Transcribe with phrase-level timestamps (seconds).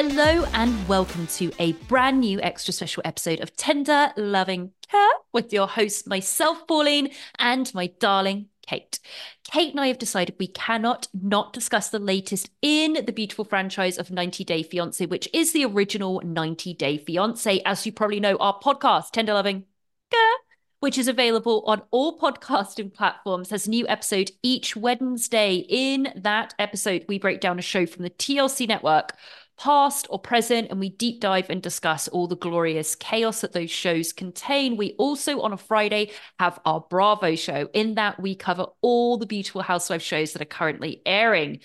[0.00, 5.52] Hello and welcome to a brand new extra special episode of Tender Loving Care with
[5.52, 9.00] your host, myself, Pauline, and my darling Kate.
[9.42, 13.98] Kate and I have decided we cannot not discuss the latest in the beautiful franchise
[13.98, 17.60] of 90 Day Fiance, which is the original 90 Day Fiance.
[17.66, 19.64] As you probably know, our podcast, Tender Loving
[20.12, 20.36] Care,
[20.78, 25.66] which is available on all podcasting platforms, has a new episode each Wednesday.
[25.68, 29.14] In that episode, we break down a show from the TLC network
[29.58, 33.70] past or present, and we deep dive and discuss all the glorious chaos that those
[33.70, 34.76] shows contain.
[34.76, 37.68] We also, on a Friday, have our Bravo show.
[37.74, 41.60] In that, we cover all the beautiful housewife shows that are currently airing.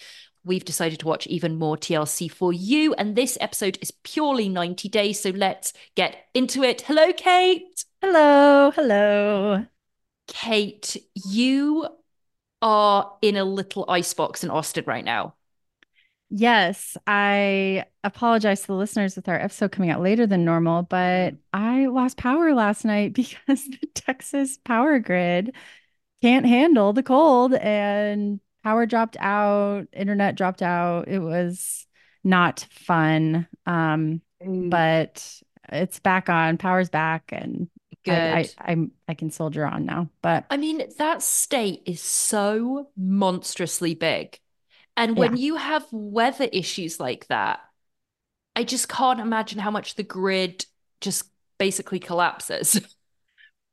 [0.46, 4.90] We've decided to watch even more TLC for you, and this episode is purely 90
[4.90, 5.22] days.
[5.22, 6.82] So let's get into it.
[6.82, 7.86] Hello, Kate.
[8.02, 9.66] Hello, hello.
[10.28, 11.88] Kate, you
[12.62, 15.36] are in a little icebox in Austin right now.
[16.36, 21.36] Yes, I apologize to the listeners with our episode coming out later than normal, but
[21.54, 25.54] I lost power last night because the Texas power grid
[26.24, 31.08] can't handle the cold and power dropped out, internet dropped out.
[31.08, 31.86] It was
[32.24, 33.48] not fun.
[33.68, 35.40] Um, but
[35.72, 37.70] it's back on, power's back and
[38.06, 38.12] Good.
[38.12, 40.10] I, I, I'm I can soldier on now.
[40.22, 44.40] But I mean, that state is so monstrously big.
[44.96, 45.38] And when Yeah.
[45.38, 47.62] you have weather issues like that,
[48.56, 50.66] I just can't imagine how much the grid
[51.02, 52.80] just basically collapses.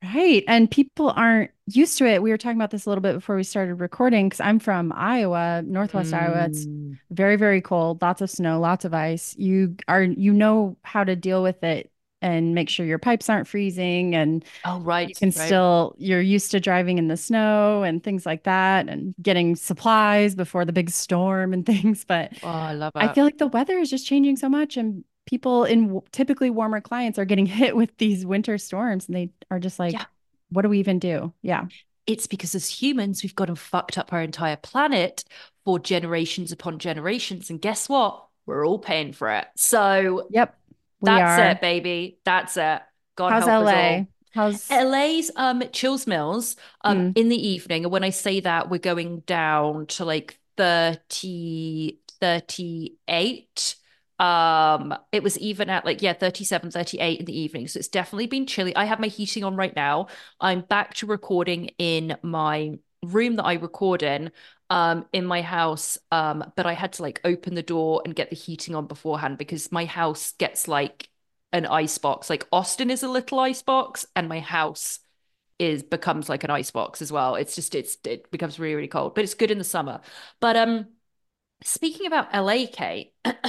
[0.02, 0.44] Right.
[0.48, 2.22] And people aren't used to it.
[2.22, 4.92] We were talking about this a little bit before we started recording because I'm from
[4.94, 6.46] Iowa, Northwest Iowa.
[6.46, 6.98] It's Mm.
[7.10, 9.34] very, very cold, lots of snow, lots of ice.
[9.36, 11.90] You are, you know how to deal with it
[12.22, 15.08] and make sure your pipes aren't freezing and Oh, right.
[15.08, 15.34] you can right.
[15.46, 20.34] still, you're used to driving in the snow and things like that and getting supplies
[20.34, 22.04] before the big storm and things.
[22.04, 25.04] But Oh, I love I feel like the weather is just changing so much, and
[25.26, 29.58] people in typically warmer clients are getting hit with these winter storms, and they are
[29.58, 30.04] just like, Yeah.
[30.50, 31.66] "What do we even do?" Yeah,
[32.06, 35.24] It's because as humans, we've gone and fucked up our entire planet
[35.64, 37.50] for generations upon generations.
[37.50, 38.26] And guess what?
[38.46, 39.46] We're all paying for it.
[39.56, 40.56] So yep,
[41.00, 41.54] we that's are.
[41.54, 42.18] it, baby.
[42.24, 42.82] That's it.
[43.16, 44.08] God How's help us all.
[44.34, 47.14] How's LA's um Chills Mills um Mm.
[47.14, 53.76] in the evening and when I say that we're going down to like 30 38
[54.20, 58.26] um it was even at like yeah 37 38 in the evening so it's definitely
[58.26, 60.08] been chilly I have my heating on right now
[60.40, 64.30] I'm back to recording in my room that I record in
[64.70, 68.30] um in my house um but I had to like open the door and get
[68.30, 71.08] the heating on beforehand because my house gets like
[71.52, 72.30] an ice box.
[72.30, 75.00] Like Austin is a little ice box, and my house
[75.58, 77.34] is becomes like an ice box as well.
[77.36, 80.00] It's just it's it becomes really really cold, but it's good in the summer.
[80.40, 80.88] But um,
[81.62, 83.14] speaking about LA, Kate,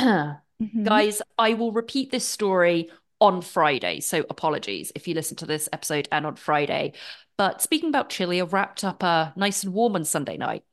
[0.59, 0.83] Mhm.
[0.83, 3.99] guys, I will repeat this story on Friday.
[3.99, 6.93] So apologies if you listen to this episode and on Friday.
[7.37, 10.63] But speaking about chili, I wrapped up uh, nice and warm on Sunday night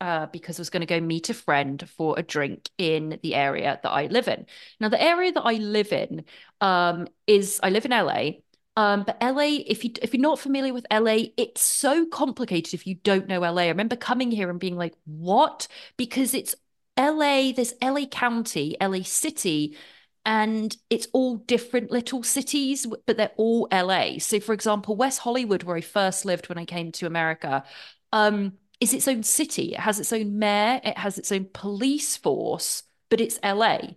[0.00, 3.34] uh, because I was going to go meet a friend for a drink in the
[3.34, 4.46] area that I live in.
[4.80, 6.24] Now, the area that I live in
[6.60, 8.42] um, is I live in LA,
[8.76, 12.86] Um, but LA, if you if you're not familiar with LA, it's so complicated if
[12.86, 13.62] you don't know LA.
[13.62, 15.66] I remember coming here and being like, what?
[15.96, 16.54] Because it's
[16.96, 19.76] LA, there's LA County, LA City,
[20.24, 24.18] and it's all different little cities, but they're all LA.
[24.18, 27.64] So, for example, West Hollywood, where I first lived when I came to America,
[28.12, 29.74] um, is its own city.
[29.74, 33.96] It has its own mayor, it has its own police force, but it's LA.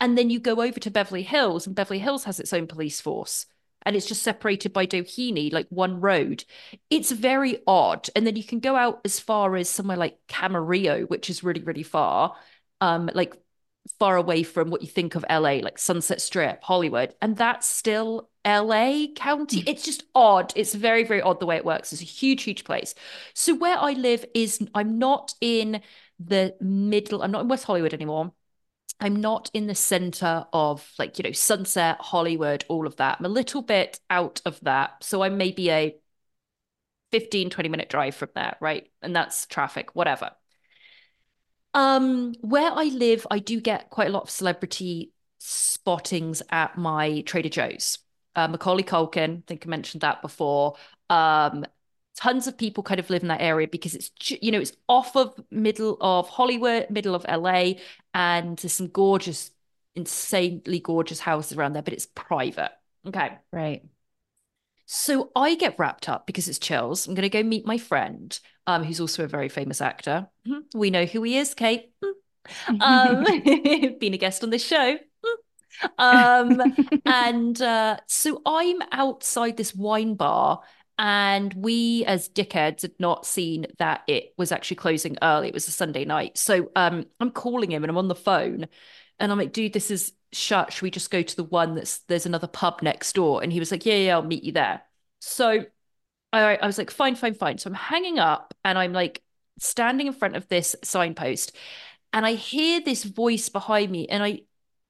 [0.00, 3.00] And then you go over to Beverly Hills, and Beverly Hills has its own police
[3.00, 3.46] force
[3.86, 6.44] and it's just separated by Doheny, like one road.
[6.90, 8.08] It's very odd.
[8.16, 11.62] And then you can go out as far as somewhere like Camarillo, which is really,
[11.62, 12.34] really far,
[12.80, 13.36] um, like
[13.98, 17.14] far away from what you think of LA, like Sunset Strip, Hollywood.
[17.20, 19.62] And that's still LA County.
[19.66, 20.52] It's just odd.
[20.56, 21.92] It's very, very odd the way it works.
[21.92, 22.94] It's a huge, huge place.
[23.34, 25.82] So where I live is I'm not in
[26.18, 28.32] the middle, I'm not in West Hollywood anymore.
[28.98, 33.18] I'm not in the center of like, you know, Sunset, Hollywood, all of that.
[33.18, 35.04] I'm a little bit out of that.
[35.04, 35.96] So I'm maybe a
[37.12, 38.90] 15, 20 minute drive from there, right?
[39.02, 40.30] And that's traffic, whatever.
[41.76, 47.20] Um, where I live, I do get quite a lot of celebrity spottings at my
[47.20, 47.98] Trader Joe's.
[48.34, 50.76] Uh, Macaulay Culkin, I think I mentioned that before.
[51.10, 51.66] Um,
[52.16, 55.14] tons of people kind of live in that area because it's you know it's off
[55.16, 57.78] of middle of Hollywood, middle of LA,
[58.14, 59.50] and there's some gorgeous,
[59.94, 62.72] insanely gorgeous houses around there, but it's private.
[63.06, 63.84] Okay, right.
[64.86, 67.06] So I get wrapped up because it's chills.
[67.06, 70.28] I'm going to go meet my friend, um, who's also a very famous actor.
[70.48, 70.78] Mm-hmm.
[70.78, 71.90] We know who he is, Kate.
[72.02, 72.80] Mm-hmm.
[72.80, 73.24] Um,
[73.98, 74.96] been a guest on this show.
[74.96, 76.60] Mm-hmm.
[76.60, 76.74] Um,
[77.06, 80.62] and uh, so I'm outside this wine bar
[80.98, 85.48] and we, as dickheads, had not seen that it was actually closing early.
[85.48, 86.38] It was a Sunday night.
[86.38, 88.66] So um, I'm calling him and I'm on the phone.
[89.18, 90.72] And I'm like, dude, this is shut.
[90.72, 93.42] Should we just go to the one that's there's another pub next door?
[93.42, 94.82] And he was like, yeah, yeah, I'll meet you there.
[95.20, 95.64] So
[96.32, 97.58] I, I was like, fine, fine, fine.
[97.58, 99.22] So I'm hanging up and I'm like
[99.58, 101.56] standing in front of this signpost.
[102.12, 104.42] And I hear this voice behind me and I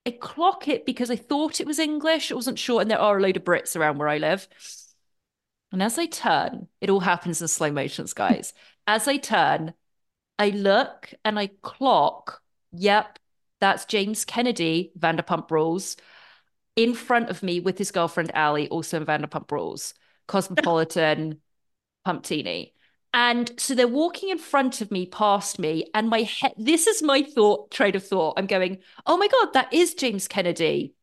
[0.06, 2.30] I clock it because I thought it was English.
[2.30, 2.80] I wasn't sure.
[2.80, 4.46] And there are a load of Brits around where I live.
[5.72, 8.54] And as I turn, it all happens in slow motions, guys.
[8.86, 9.74] As I turn,
[10.38, 12.40] I look and I clock,
[12.70, 13.18] yep,
[13.60, 15.96] that's James Kennedy, Vanderpump Rules,
[16.74, 19.94] in front of me with his girlfriend Ally, also in Vanderpump Rules,
[20.26, 21.40] Cosmopolitan,
[22.04, 22.74] Pumptini.
[23.14, 27.02] And so they're walking in front of me, past me, and my head, this is
[27.02, 28.34] my thought, trade of thought.
[28.36, 30.95] I'm going, oh my God, that is James Kennedy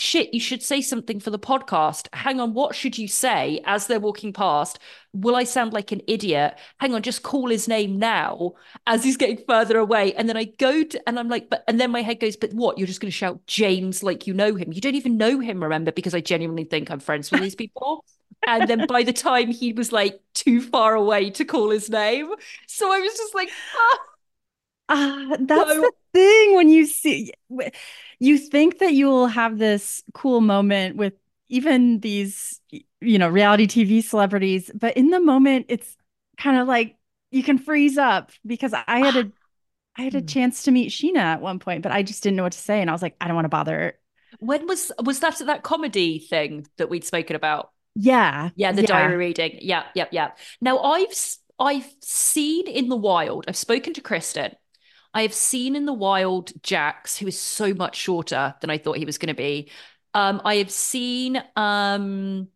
[0.00, 2.08] shit, you should say something for the podcast.
[2.12, 4.78] Hang on, what should you say as they're walking past?
[5.12, 6.58] Will I sound like an idiot?
[6.78, 8.52] Hang on, just call his name now
[8.86, 10.14] as he's getting further away.
[10.14, 12.52] And then I go to, and I'm like, but, and then my head goes, but
[12.52, 12.78] what?
[12.78, 14.72] You're just going to shout James like you know him.
[14.72, 15.92] You don't even know him, remember?
[15.92, 18.04] Because I genuinely think I'm friends with these people.
[18.46, 22.30] and then by the time he was like too far away to call his name.
[22.66, 23.98] So I was just like, ah.
[24.92, 27.32] Ah, that's so, the thing when you see
[28.18, 31.14] you think that you will have this cool moment with
[31.48, 32.60] even these
[33.00, 35.96] you know reality tv celebrities but in the moment it's
[36.36, 36.96] kind of like
[37.30, 39.30] you can freeze up because i had a
[39.96, 40.26] i had a hmm.
[40.26, 42.80] chance to meet Scheana at one point but i just didn't know what to say
[42.80, 43.98] and i was like i don't want to bother
[44.38, 48.86] when was was that that comedy thing that we'd spoken about yeah yeah the yeah.
[48.86, 54.00] diary reading yeah yeah yeah now i've i've seen in the wild i've spoken to
[54.00, 54.52] kristen
[55.12, 58.96] I have seen in the wild Jax, who is so much shorter than I thought
[58.96, 59.70] he was going to be.
[60.14, 62.48] Um, I have seen um,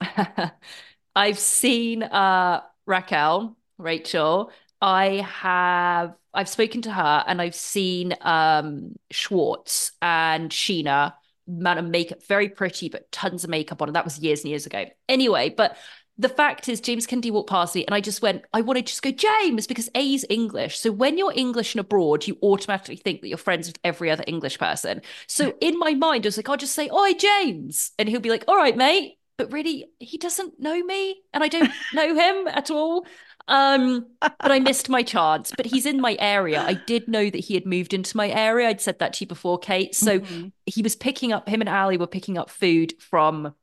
[1.16, 4.52] I've seen uh, Raquel, Rachel.
[4.80, 11.14] I have I've spoken to her and I've seen um, Schwartz and Scheana
[11.46, 13.88] man of makeup, very pretty, but tons of makeup on.
[13.88, 14.84] And that was years and years ago.
[15.08, 15.76] Anyway, but
[16.20, 18.92] the fact is, James Kennedy walked past me, and I just went, I wanted to
[18.92, 20.78] just go, James, because A is English.
[20.78, 24.24] So when you're English and abroad, you automatically think that you're friends with every other
[24.26, 25.00] English person.
[25.26, 27.92] So in my mind, I was like, I'll just say, Oi, James.
[27.98, 29.16] And he'll be like, All right, mate.
[29.38, 33.06] But really, he doesn't know me, and I don't know him at all.
[33.48, 35.54] Um, but I missed my chance.
[35.56, 36.62] But he's in my area.
[36.62, 38.68] I did know that he had moved into my area.
[38.68, 39.94] I'd said that to you before, Kate.
[39.94, 40.48] So mm-hmm.
[40.66, 43.54] he was picking up, him and Ally were picking up food from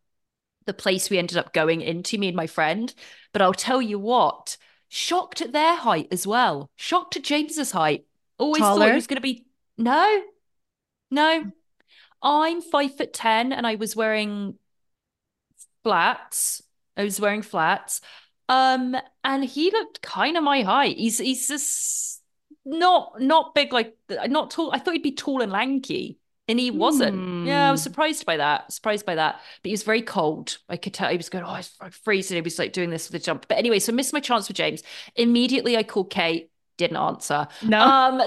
[0.67, 2.93] the place we ended up going into, me and my friend.
[3.33, 4.57] But I'll tell you what,
[4.89, 6.69] shocked at their height as well.
[6.75, 8.05] Shocked at James's height.
[8.37, 8.79] Always Taller.
[8.81, 9.45] thought he was going to be.
[9.77, 10.21] No,
[11.09, 11.51] no.
[12.21, 14.55] I'm five foot 10 and I was wearing
[15.83, 16.61] flats.
[16.95, 18.01] I was wearing flats.
[18.49, 20.97] Um, and he looked kind of my height.
[20.97, 22.21] He's he's just
[22.65, 24.71] not not big like not tall.
[24.73, 26.17] I thought he'd be tall and lanky.
[26.47, 27.23] And he wasn't.
[27.41, 27.83] Yeah, I was Hmm.
[27.83, 28.71] surprised by that.
[28.71, 29.35] Surprised by that.
[29.61, 30.57] But he was very cold.
[30.69, 32.35] I could tell he was going, Oh, I'm freezing.
[32.35, 33.47] He was like doing this with the jump.
[33.47, 34.81] But anyway, so I missed my chance with James.
[35.15, 37.47] Immediately I called Kate, didn't answer.
[37.63, 37.79] No.
[37.81, 38.21] Um,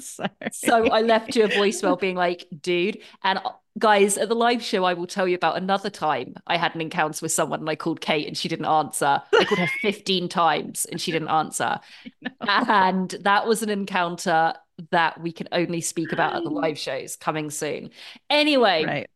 [0.00, 2.98] so, so I left you a voicemail being like, dude.
[3.22, 6.56] And uh, guys, at the live show, I will tell you about another time I
[6.56, 9.22] had an encounter with someone and I called Kate and she didn't answer.
[9.38, 11.80] I called her 15 times and she didn't answer.
[12.46, 14.54] And that was an encounter
[14.90, 17.90] that we can only speak about at the live shows coming soon.
[18.28, 19.10] Anyway, right.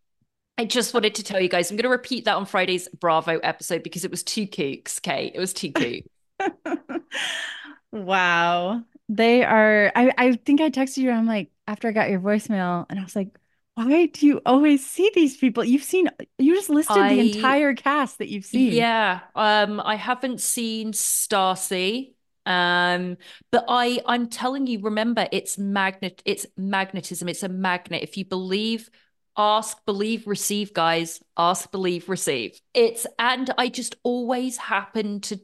[0.56, 3.38] I just wanted to tell you guys, I'm going to repeat that on Friday's Bravo
[3.38, 5.32] episode because it was too kooks, Kate.
[5.34, 6.04] It was too cute.
[7.92, 8.82] Wow.
[9.08, 11.10] They are, I, I think I texted you.
[11.10, 13.28] I'm like, after I got your voicemail, and I was like,
[13.76, 15.64] why do you always see these people?
[15.64, 18.72] You've seen, you just listed I- the entire cast that you've seen.
[18.72, 22.13] Yeah, um, I haven't seen Stassi,
[22.46, 23.16] um,
[23.50, 28.02] but I I'm telling you, remember, it's magnet, it's magnetism, it's a magnet.
[28.02, 28.90] If you believe,
[29.36, 31.22] ask, believe, receive, guys.
[31.36, 32.60] Ask, believe, receive.
[32.74, 35.40] It's and I just always happen to.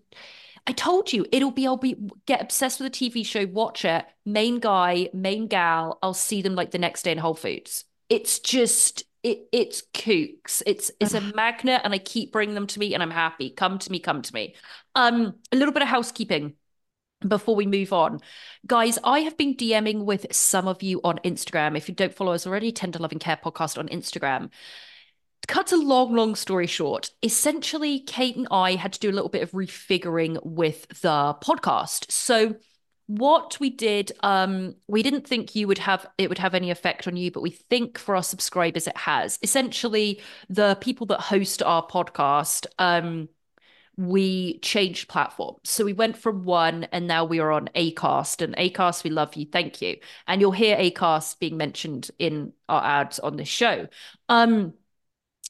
[0.66, 1.66] I told you it'll be.
[1.66, 4.04] I'll be get obsessed with a TV show, watch it.
[4.26, 5.98] Main guy, main gal.
[6.02, 7.84] I'll see them like the next day in Whole Foods.
[8.10, 9.48] It's just it.
[9.52, 10.62] It's kooks.
[10.66, 13.48] It's it's a magnet, and I keep bringing them to me, and I'm happy.
[13.48, 14.54] Come to me, come to me.
[14.94, 16.54] Um, a little bit of housekeeping
[17.26, 18.20] before we move on.
[18.66, 21.76] Guys, I have been DMing with some of you on Instagram.
[21.76, 24.50] If you don't follow us already, Tender Loving Care Podcast on Instagram.
[25.48, 29.28] Cut a long, long story short, essentially, Kate and I had to do a little
[29.28, 32.10] bit of refiguring with the podcast.
[32.10, 32.56] So,
[33.06, 37.08] what we did, um, we didn't think you would have it would have any effect
[37.08, 39.38] on you, but we think for our subscribers it has.
[39.42, 43.28] Essentially, the people that host our podcast, um,
[43.96, 45.58] we changed platforms.
[45.64, 48.42] So we went from one and now we are on Acast.
[48.42, 49.46] And Acast, we love you.
[49.46, 49.98] Thank you.
[50.26, 53.88] And you'll hear Acast being mentioned in our ads on this show.
[54.28, 54.74] Um,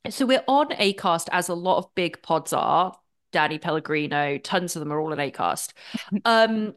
[0.09, 2.97] so we're on Acast as a lot of big pods are.
[3.32, 5.73] Danny Pellegrino, tons of them are all on Acast.
[6.25, 6.75] Um,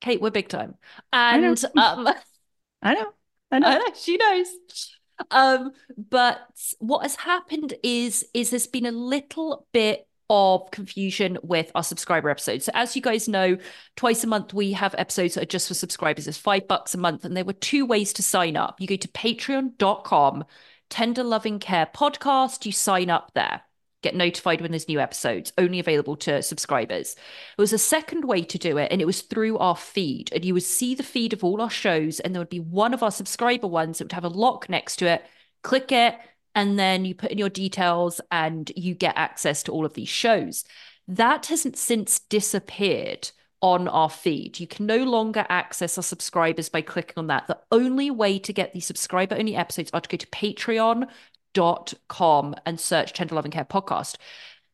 [0.00, 0.76] Kate, we're big time.
[1.12, 1.48] I know.
[1.48, 2.08] And um
[2.82, 3.12] I know.
[3.50, 3.68] I know.
[3.68, 4.97] I know, she knows.
[5.30, 6.40] Um, but
[6.78, 12.28] what has happened is is there's been a little bit of confusion with our subscriber
[12.28, 12.66] episodes.
[12.66, 13.56] So as you guys know,
[13.96, 16.28] twice a month we have episodes that are just for subscribers.
[16.28, 18.80] It's five bucks a month, and there were two ways to sign up.
[18.80, 20.44] You go to patreon.com,
[20.90, 23.62] tender loving care podcast, you sign up there.
[24.08, 27.14] Get notified when there's new episodes, only available to subscribers.
[27.14, 30.30] There was a second way to do it, and it was through our feed.
[30.32, 32.94] And you would see the feed of all our shows, and there would be one
[32.94, 35.26] of our subscriber ones that would have a lock next to it.
[35.62, 36.16] Click it,
[36.54, 40.08] and then you put in your details, and you get access to all of these
[40.08, 40.64] shows.
[41.06, 44.58] That hasn't since disappeared on our feed.
[44.58, 47.46] You can no longer access our subscribers by clicking on that.
[47.46, 51.08] The only way to get the subscriber only episodes are to go to Patreon
[51.54, 54.16] dot com and search Tender Loving Care podcast.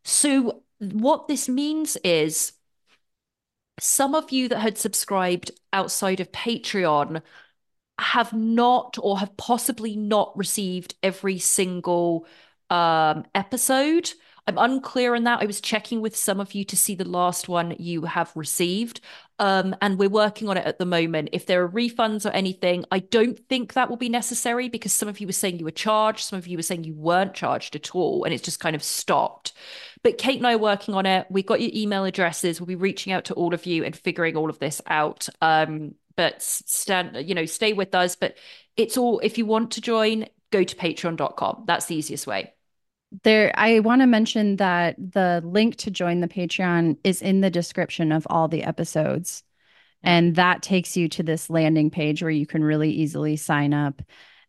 [0.04, 2.52] So what this means is
[3.80, 7.22] some of you that had subscribed outside of Patreon
[7.98, 12.26] have not or have possibly not received every single
[12.70, 14.12] um episode.
[14.46, 15.40] I'm unclear on that.
[15.40, 19.00] I was checking with some of you to see the last one you have received.
[19.38, 21.30] Um, and we're working on it at the moment.
[21.32, 25.08] If there are refunds or anything, I don't think that will be necessary because some
[25.08, 27.74] of you were saying you were charged, some of you were saying you weren't charged
[27.74, 29.52] at all, and it's just kind of stopped.
[30.02, 31.26] But Kate and I are working on it.
[31.30, 32.60] We've got your email addresses.
[32.60, 35.28] We'll be reaching out to all of you and figuring all of this out.
[35.40, 38.14] Um, but stand, you know, stay with us.
[38.14, 38.36] But
[38.76, 41.64] it's all if you want to join, go to patreon.com.
[41.66, 42.52] That's the easiest way.
[43.22, 47.50] There, I want to mention that the link to join the Patreon is in the
[47.50, 49.42] description of all the episodes.
[50.02, 54.02] And that takes you to this landing page where you can really easily sign up.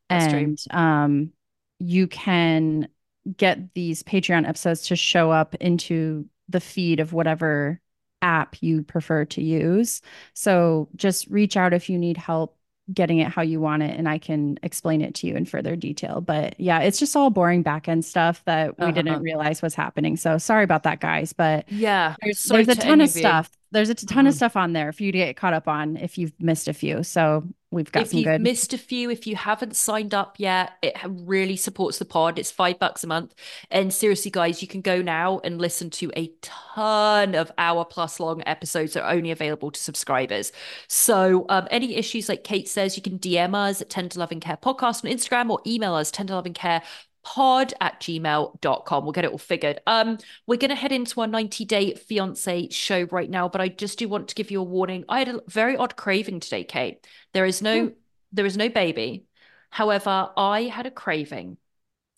[0.09, 1.31] That's and um,
[1.79, 2.89] you can
[3.37, 7.79] get these Patreon episodes to show up into the feed of whatever
[8.21, 10.01] app you prefer to use.
[10.33, 12.57] So just reach out if you need help
[12.93, 15.75] getting it how you want it and I can explain it to you in further
[15.75, 16.21] detail.
[16.21, 18.91] But yeah, it's just all boring back end stuff that we Uh-huh.
[18.91, 20.17] didn't realize was happening.
[20.17, 21.33] So sorry about that, guys.
[21.33, 22.15] But Yeah.
[22.21, 23.49] there's, there's a ton of stuff.
[23.71, 24.37] There's a ton of Mhm.
[24.37, 27.03] stuff on there for you to get caught up on if you've missed a few.
[27.03, 28.41] So we've got if some you've good.
[28.41, 32.39] missed a few, if you haven't signed up yet, it really supports the pod.
[32.39, 33.33] It's five bucks a month.
[33.69, 38.19] And seriously, guys, you can go now and listen to a ton of hour plus
[38.19, 40.51] long episodes that are only available to subscribers.
[40.87, 44.57] So, um, any issues, like Kate says, you can DM us at Tender Loving Care
[44.57, 46.81] Podcast on Instagram or email us Tender Loving Care
[47.25, 51.27] pod at gmail.com we'll get it all figured um we're going to head into our
[51.27, 54.63] 90 day fiance show right now but i just do want to give you a
[54.63, 57.91] warning i had a very odd craving today kate there is no
[58.31, 59.25] There is no baby.
[59.69, 61.57] However, I had a craving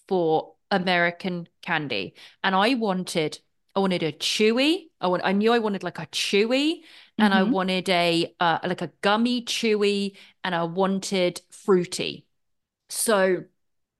[0.07, 3.39] for American candy, and I wanted
[3.75, 4.89] I wanted a chewy.
[5.01, 6.81] I want I knew I wanted like a chewy,
[7.19, 7.51] and I Mhm.
[7.51, 12.25] wanted a uh, like a gummy chewy, and I wanted fruity.
[12.89, 13.45] So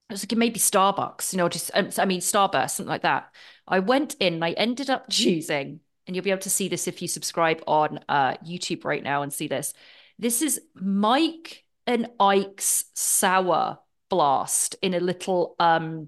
[0.09, 3.33] I was like maybe Starbucks, you know, just um, I mean Starburst, something like that.
[3.67, 6.87] I went in and I ended up choosing, and you'll be able to see this
[6.87, 9.73] if you subscribe on uh, YouTube right now and see this.
[10.17, 16.07] This is Mike and Ike's Sour Blast in a little um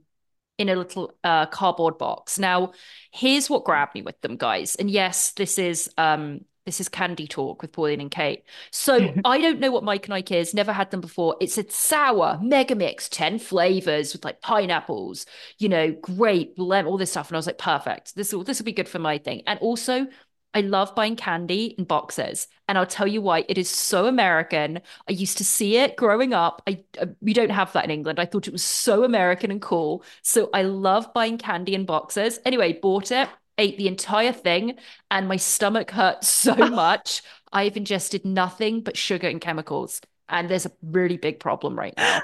[0.57, 2.39] in a little uh cardboard box.
[2.39, 2.71] Now,
[3.11, 4.75] here's what grabbed me with them, guys.
[4.75, 8.43] And yes, this is um this is candy talk with Pauline and Kate.
[8.71, 11.35] So I don't know what Mike and Ike is, never had them before.
[11.41, 15.25] It's a sour mega mix, 10 flavors with like pineapples,
[15.57, 17.29] you know, grape, lemon, all this stuff.
[17.29, 18.15] And I was like, perfect.
[18.15, 19.43] This will this will be good for my thing.
[19.47, 20.07] And also
[20.53, 23.45] I love buying candy in boxes, and I'll tell you why.
[23.47, 24.81] It is so American.
[25.07, 26.63] I used to see it growing up.
[26.65, 28.19] I uh, we don't have that in England.
[28.19, 30.03] I thought it was so American and cool.
[30.23, 32.39] So I love buying candy in boxes.
[32.45, 34.75] Anyway, bought it, ate the entire thing,
[35.11, 37.21] and my stomach hurt so much.
[37.53, 42.21] I've ingested nothing but sugar and chemicals, and there's a really big problem right now.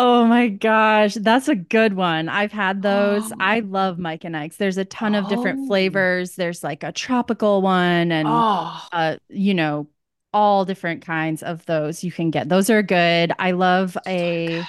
[0.00, 2.28] Oh my gosh, that's a good one.
[2.28, 3.32] I've had those.
[3.32, 3.36] Oh.
[3.40, 4.56] I love Mike and Ike's.
[4.56, 5.66] There's a ton of different Oh.
[5.66, 6.36] flavors.
[6.36, 9.88] There's like a tropical one and Oh, uh, you know,
[10.32, 12.48] all different kinds of those you can get.
[12.48, 13.32] Those are good.
[13.40, 14.64] I love a good.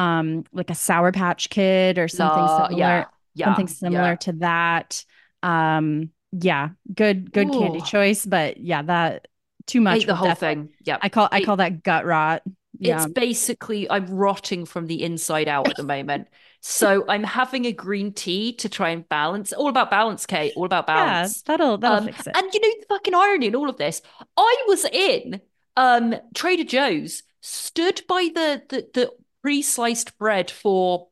[0.00, 2.78] um like a Sour Patch Kid or something La- similar.
[2.80, 3.04] yeah,
[3.34, 4.16] yeah, something similar yeah.
[4.16, 5.04] to that.
[5.44, 9.28] Um, yeah, good, good candy choice, but yeah, that
[9.66, 10.04] too much.
[10.06, 10.70] The whole thing.
[10.84, 10.98] Yeah.
[11.00, 12.42] I call I call that gut rot.
[12.78, 13.04] Yeah.
[13.04, 16.28] It's basically I'm rotting from the inside out at the moment.
[16.60, 19.52] So I'm having a green tea to try and balance.
[19.52, 20.52] All about balance, Kate.
[20.56, 21.42] All about Yeah, balance.
[21.42, 22.34] that'll that'll Um, fix it.
[22.34, 24.02] and you know the fucking irony in all of this.
[24.36, 25.40] I was in
[25.76, 31.08] um Trader Joe's, stood by the the, the pre-sliced bread for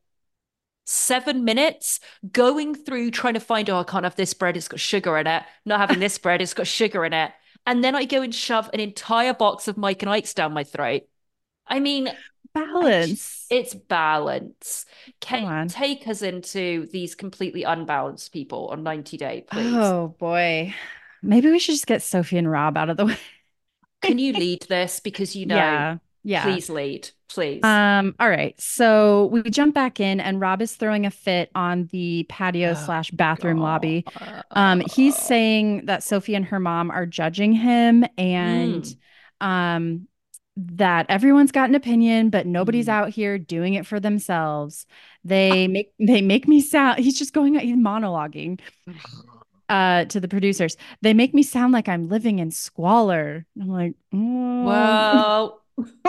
[0.93, 4.81] seven minutes, going through trying to find, oh, I can't have this bread, it's got
[4.81, 5.43] sugar in it.
[5.65, 7.33] Not having this bread, it's got sugar in it.
[7.67, 10.65] And then I go and shove an entire box of Mike and Ike's down my
[10.65, 11.02] throat.
[11.67, 12.09] I mean,
[12.52, 13.47] Balance.
[13.50, 14.85] it's balance.
[15.31, 15.69] On.
[15.69, 19.73] Take us into these completely unbalanced people on 90 Day, please.
[19.75, 20.75] Oh boy.
[21.23, 23.17] Maybe we should just get Sophie and Rob out of the way.
[24.02, 25.00] Can you lead this?
[25.00, 25.97] Because you know, Yeah.
[26.25, 26.43] Yeah.
[26.45, 27.63] please lead, please.
[27.65, 28.61] Um, all right.
[28.61, 32.75] So we jump back in and Rob is throwing a fit on the patio Oh,
[32.75, 34.04] slash bathroom lobby.
[34.19, 34.43] God.
[34.50, 38.97] Um, he's saying that Sophie and her mom are judging him and Mm.
[39.47, 40.08] um
[40.54, 42.91] that everyone's got an opinion, but nobody's Mm.
[42.91, 44.87] out here doing it for themselves.
[45.25, 48.61] They make they make me sound he's just going he's monologuing
[49.69, 50.76] uh to the producers.
[51.00, 53.47] They make me sound like I'm living in squalor.
[53.61, 55.62] I'm like, "Mm." Well,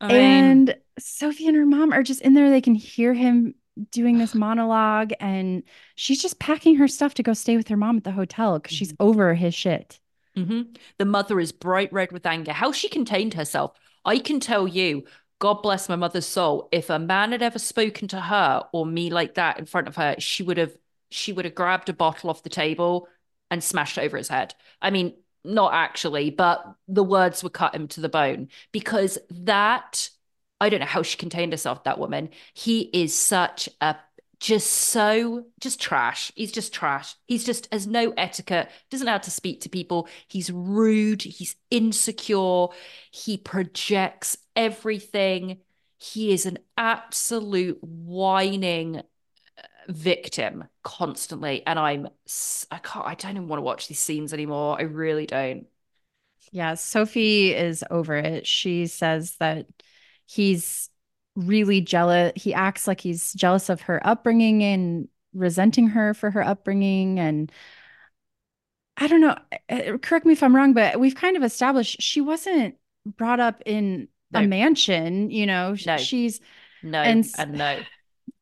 [0.00, 2.50] I mean, and Sophie and her mom are just in there.
[2.50, 3.54] They can hear him
[3.90, 5.62] doing this monologue, and
[5.94, 8.74] she's just packing her stuff to go stay with her mom at the hotel because
[8.76, 9.02] she's Mm-hmm.
[9.02, 10.00] over his shit.
[10.36, 10.76] mhm.
[10.98, 12.52] the mother is bright red with anger.
[12.52, 13.72] How she contained herself,
[14.04, 15.04] I can tell you.
[15.40, 16.68] God bless my mother's soul.
[16.70, 19.96] If a man had ever spoken to her or me like that in front of
[19.96, 20.76] her, she would have
[21.10, 23.08] she would have grabbed a bottle off the table
[23.50, 24.54] and smashed it over his head.
[24.82, 30.10] I mean, not actually, but the words were cut him to the bone because that
[30.60, 32.30] I don't know how she contained herself, that woman.
[32.52, 33.96] He is such a
[34.40, 36.32] just so just trash.
[36.34, 37.14] He's just trash.
[37.26, 40.08] He's just has no etiquette, doesn't know how to speak to people.
[40.28, 42.68] He's rude, he's insecure,
[43.10, 45.58] he projects everything.
[45.98, 49.02] He is an absolute whining
[49.88, 51.66] victim constantly.
[51.66, 52.08] And I'm
[52.70, 54.78] i can't I don't even want to watch these scenes anymore.
[54.78, 55.66] I really don't.
[56.52, 58.46] Yeah, Sophie is over it.
[58.46, 59.66] She says that
[60.26, 60.90] he's
[61.36, 62.32] really jealous.
[62.36, 67.18] He acts like he's jealous of her upbringing and resenting her for her upbringing.
[67.20, 67.52] And
[68.96, 69.36] I don't know,
[69.68, 73.62] uh, correct me if I'm wrong, but we've kind of established she wasn't brought up
[73.64, 75.96] in a mansion, you know, No.
[75.96, 76.40] she's,
[76.82, 77.80] No And and, no.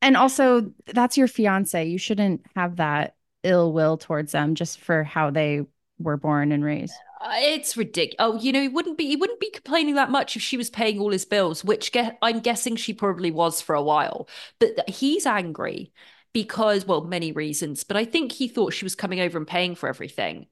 [0.02, 1.84] And also that's your fiance.
[1.84, 5.62] You shouldn't have that ill will towards them just for how they
[5.98, 6.94] were born and raised.
[7.20, 8.16] Uh, It's ridiculous.
[8.20, 10.70] Oh, you know, he wouldn't be he wouldn't be complaining that much if she was
[10.70, 14.28] paying all his bills, which ge- I'm guessing she probably was for a while.
[14.58, 15.92] But he's angry
[16.32, 19.74] because, well, many reasons, but I think he thought she was coming over and paying
[19.74, 20.46] for everything.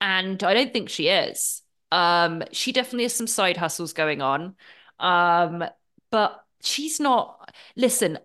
[0.00, 1.62] And I don't think she is.
[1.90, 4.56] Um, she definitely has some side hustles going on.
[4.98, 5.64] Um,
[6.10, 7.52] but she's not.
[7.76, 8.18] Listen,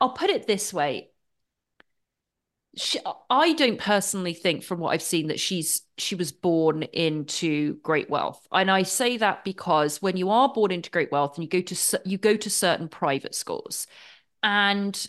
[0.00, 1.10] I'll put it this way.
[2.76, 2.98] she,
[3.30, 8.10] I don't personally think, from what I've seen, that she's she was born into great
[8.10, 11.48] wealth, and I say that because when you are born into great wealth and you
[11.48, 13.86] go to you go to certain private schools,
[14.42, 15.06] and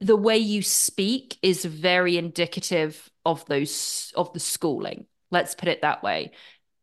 [0.00, 5.06] the way you speak is very indicative of those of the schooling.
[5.30, 6.32] Let's put it that way,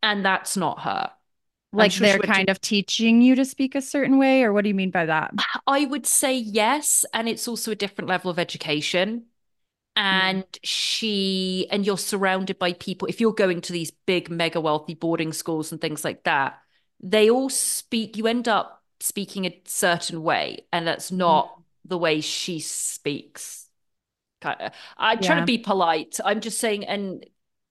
[0.04, 1.12] and that's not her.
[1.74, 2.52] Like sure they're kind to...
[2.52, 5.34] of teaching you to speak a certain way, or what do you mean by that?
[5.66, 7.06] I would say yes.
[7.14, 9.26] And it's also a different level of education.
[9.96, 10.60] And mm.
[10.64, 13.08] she, and you're surrounded by people.
[13.08, 16.60] If you're going to these big, mega wealthy boarding schools and things like that,
[17.02, 20.66] they all speak, you end up speaking a certain way.
[20.74, 21.64] And that's not mm.
[21.86, 23.68] the way she speaks.
[24.44, 25.18] I'm yeah.
[25.22, 26.20] trying to be polite.
[26.26, 27.26] I'm just saying, and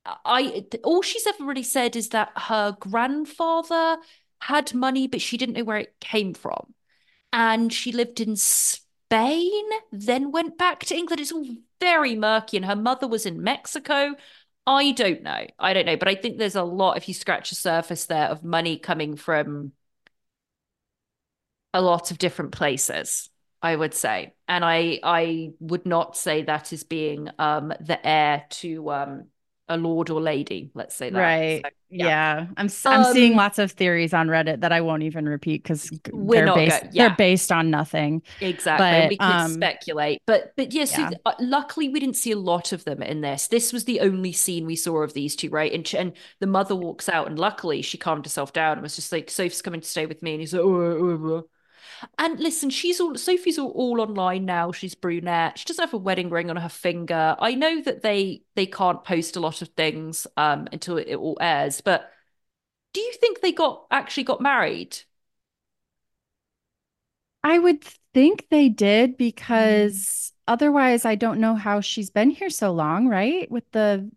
[0.07, 3.99] I all she's ever really said is that her grandfather
[4.41, 6.75] had money, but she didn't know where it came from.
[7.33, 11.21] And she lived in Spain, then went back to England.
[11.21, 11.47] It's all
[11.81, 12.57] very murky.
[12.57, 14.15] And her mother was in Mexico.
[14.67, 15.47] I don't know.
[15.59, 15.97] I don't know.
[15.97, 19.17] But I think there's a lot, if you scratch the surface there, of money coming
[19.17, 19.73] from
[21.73, 23.29] a lot of different places.
[23.63, 28.47] I would say, and I I would not say that is being um the heir
[28.51, 29.25] to um
[29.71, 32.05] a lord or lady let's say that right so, yeah.
[32.05, 32.47] yeah.
[32.57, 35.91] i'm i'm um, seeing lots of theories on reddit that i won't even repeat because
[36.13, 37.09] they're based yeah.
[37.09, 41.11] they're based on nothing exactly but, we can um, speculate but but yeah, so yeah.
[41.25, 44.33] Uh, luckily we didn't see a lot of them in this this was the only
[44.33, 47.81] scene we saw of these two right and, and the mother walks out and luckily
[47.81, 50.41] she calmed herself down and was just like sophie's coming to stay with me and
[50.41, 51.45] he's like oh, oh, oh.
[52.19, 54.73] And listen, she's all Sophie's all, all online now.
[54.73, 55.59] She's brunette.
[55.59, 57.37] She doesn't have a wedding ring on her finger.
[57.39, 61.17] I know that they they can't post a lot of things um until it, it
[61.17, 62.11] all airs, but
[62.93, 64.99] do you think they got actually got married?
[67.43, 67.83] I would
[68.13, 70.33] think they did because mm.
[70.49, 73.51] otherwise I don't know how she's been here so long, right?
[73.51, 74.11] With the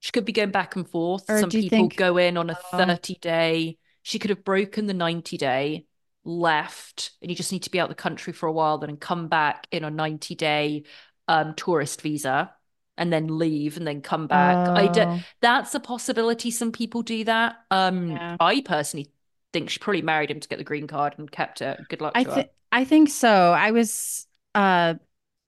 [0.00, 1.28] she could be going back and forth.
[1.28, 1.96] Or Some people think...
[1.96, 3.78] go in on a 30 day.
[4.02, 5.84] She could have broken the 90 day
[6.24, 9.28] left and you just need to be out the country for a while then come
[9.28, 10.82] back in a 90 day
[11.28, 12.52] um, tourist visa
[12.96, 14.74] and then leave and then come back oh.
[14.74, 18.36] i do that's a possibility some people do that um yeah.
[18.40, 19.10] i personally
[19.52, 22.12] think she probably married him to get the green card and kept it good luck
[22.14, 24.94] i think i think so i was uh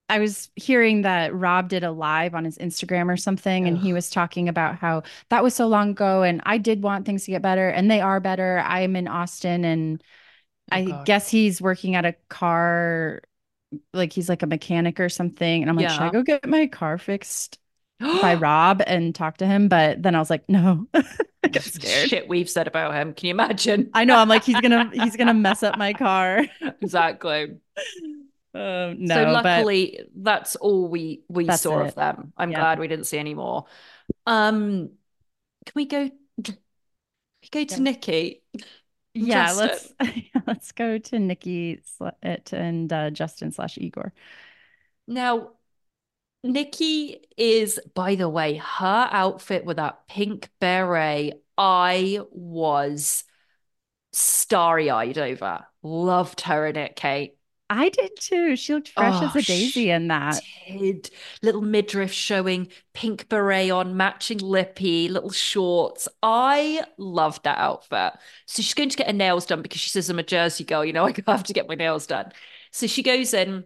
[0.09, 3.67] I was hearing that Rob did a live on his Instagram or something, Ugh.
[3.69, 7.05] and he was talking about how that was so long ago, and I did want
[7.05, 8.59] things to get better, and they are better.
[8.59, 10.22] I'm in Austin, and Oh,
[10.73, 11.05] I God.
[11.05, 13.21] guess he's working at a car,
[13.93, 15.61] like he's like a mechanic or something.
[15.61, 15.93] And I'm like, yeah.
[15.93, 17.59] should I go get my car fixed
[17.99, 19.67] by Rob and talk to him?
[19.67, 20.87] But then I was like, no.
[21.43, 22.09] I get scared.
[22.09, 23.13] Shit we've said about him.
[23.13, 23.89] Can you imagine?
[23.93, 24.17] I know.
[24.17, 26.45] I'm like, he's gonna he's gonna mess up my car.
[26.81, 27.57] exactly.
[28.55, 31.87] Uh, no, so luckily that's all we we saw it.
[31.87, 32.33] of them.
[32.37, 32.59] I'm yeah.
[32.59, 33.65] glad we didn't see any more.
[34.25, 34.91] Um,
[35.65, 36.09] can we go?
[36.43, 36.57] Can
[37.41, 37.81] we go to yeah.
[37.81, 38.43] Nikki?
[39.13, 39.93] Yeah let's
[40.47, 41.79] let's go to nikki
[42.51, 44.13] and uh, justin slash igor.
[45.07, 45.51] Now
[46.43, 53.23] nikki is by the way her outfit with that pink beret i was
[54.11, 55.65] starry-eyed over.
[55.81, 57.37] Loved her in it kate
[57.69, 58.55] I did too.
[58.55, 60.41] She looked fresh oh, as a daisy in that.
[60.67, 61.09] Did.
[61.41, 66.07] Little midriff showing, pink beret on, matching lippy, little shorts.
[66.21, 68.13] I loved that outfit.
[68.45, 70.85] So she's going to get her nails done because she says I'm a Jersey girl,
[70.85, 72.31] you know, I have to get my nails done.
[72.71, 73.65] So she goes in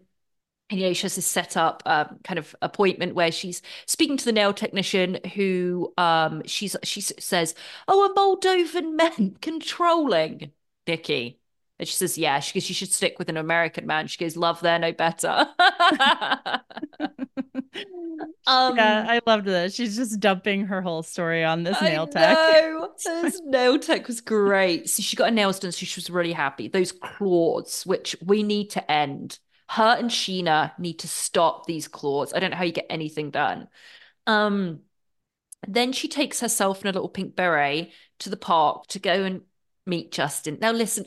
[0.70, 4.18] and you know she has this set up um, kind of appointment where she's speaking
[4.18, 7.56] to the nail technician who um she's she says
[7.88, 10.52] oh a moldovan men controlling
[10.86, 11.40] Nikki
[11.80, 14.08] and she says, yeah, she goes, you should stick with an American man.
[14.08, 15.28] She goes, love there, no better.
[18.48, 19.76] um, yeah, I loved this.
[19.76, 22.36] She's just dumping her whole story on this nail tech.
[22.36, 22.90] No,
[23.22, 24.90] this nail tech was great.
[24.90, 26.68] So she got her nails done, so she was really happy.
[26.68, 29.38] Those claws, which we need to end.
[29.70, 32.34] Her and Sheena need to stop these claws.
[32.34, 33.68] I don't know how you get anything done.
[34.26, 34.80] Um,
[35.68, 39.42] then she takes herself in a little pink beret to the park to go and
[39.86, 40.58] meet Justin.
[40.60, 41.06] Now, listen,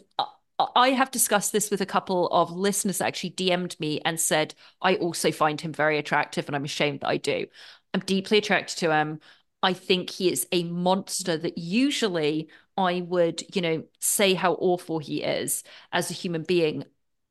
[0.76, 4.54] I have discussed this with a couple of listeners that actually DM'd me and said,
[4.82, 7.46] I also find him very attractive and I'm ashamed that I do.
[7.94, 9.20] I'm deeply attracted to him.
[9.62, 14.98] I think he is a monster that usually I would, you know, say how awful
[14.98, 16.84] he is as a human being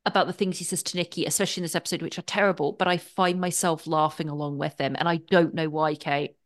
[0.06, 2.72] about the things he says to Nikki, especially in this episode, which are terrible.
[2.72, 4.96] But I find myself laughing along with him.
[4.98, 6.36] And I don't know why, Kate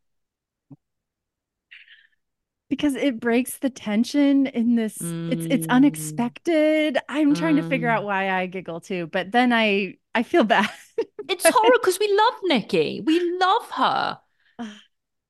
[2.69, 5.31] because it breaks the tension in this mm.
[5.31, 7.37] it's it's unexpected i'm mm.
[7.37, 8.07] trying to figure out mm.
[8.07, 10.69] why i giggle too but then i i feel bad
[11.29, 13.01] it's horrible because we love Nikki.
[13.03, 14.19] We love her.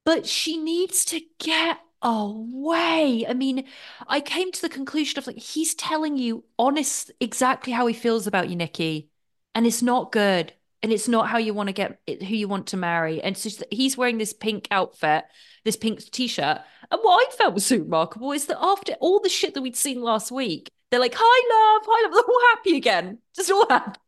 [0.04, 3.26] But she needs to get away.
[3.28, 3.66] I mean,
[4.08, 8.28] I came to the conclusion of like, he's telling you honest, exactly how he feels
[8.28, 9.10] about you, Nikki.
[9.56, 10.54] And it's not good.
[10.84, 13.22] And it's not how you want to get who you want to marry.
[13.22, 15.26] And so he's wearing this pink outfit,
[15.64, 16.60] this pink t shirt.
[16.92, 19.76] And what I felt was so remarkable is that after all the shit that we'd
[19.76, 22.14] seen last week, they're like, hi, love, hi, love.
[22.14, 23.18] They're all happy again.
[23.36, 24.00] Just all happy.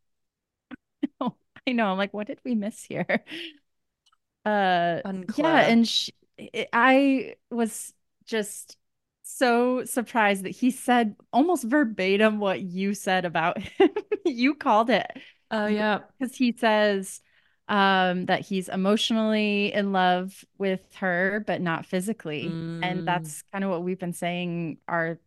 [1.67, 1.87] I know.
[1.87, 3.23] I'm like, what did we miss here?
[4.45, 5.01] Uh,
[5.35, 5.59] yeah.
[5.59, 6.13] And she,
[6.71, 7.93] I was
[8.25, 8.77] just
[9.23, 13.89] so surprised that he said almost verbatim what you said about him.
[14.25, 15.05] you called it.
[15.51, 15.99] Oh, yeah.
[16.17, 17.21] Because he says
[17.67, 22.49] um, that he's emotionally in love with her, but not physically.
[22.49, 22.79] Mm.
[22.83, 25.19] And that's kind of what we've been saying our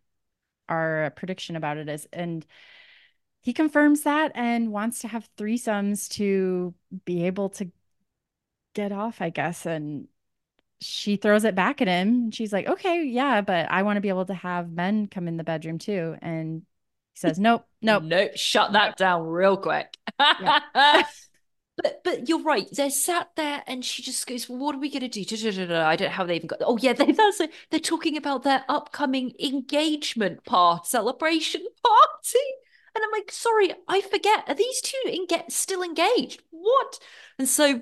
[0.69, 2.07] our prediction about it is.
[2.13, 2.45] And
[3.41, 6.73] he confirms that and wants to have threesomes to
[7.05, 7.71] be able to
[8.73, 9.65] get off, I guess.
[9.65, 10.07] And
[10.79, 12.31] she throws it back at him.
[12.31, 15.37] She's like, okay, yeah, but I want to be able to have men come in
[15.37, 16.15] the bedroom too.
[16.21, 16.63] And
[17.13, 18.03] he says, nope, nope.
[18.03, 19.95] Nope, shut that down real quick.
[20.17, 22.67] but but you're right.
[22.71, 25.21] They're sat there and she just goes, well, what are we going to do?
[25.21, 26.59] I don't know how they even got.
[26.61, 32.45] Oh, yeah, they, that's a, they're talking about their upcoming engagement part, celebration party.
[32.93, 34.43] And I'm like, sorry, I forget.
[34.47, 36.41] Are these two in get still engaged?
[36.51, 36.99] What?
[37.39, 37.81] And so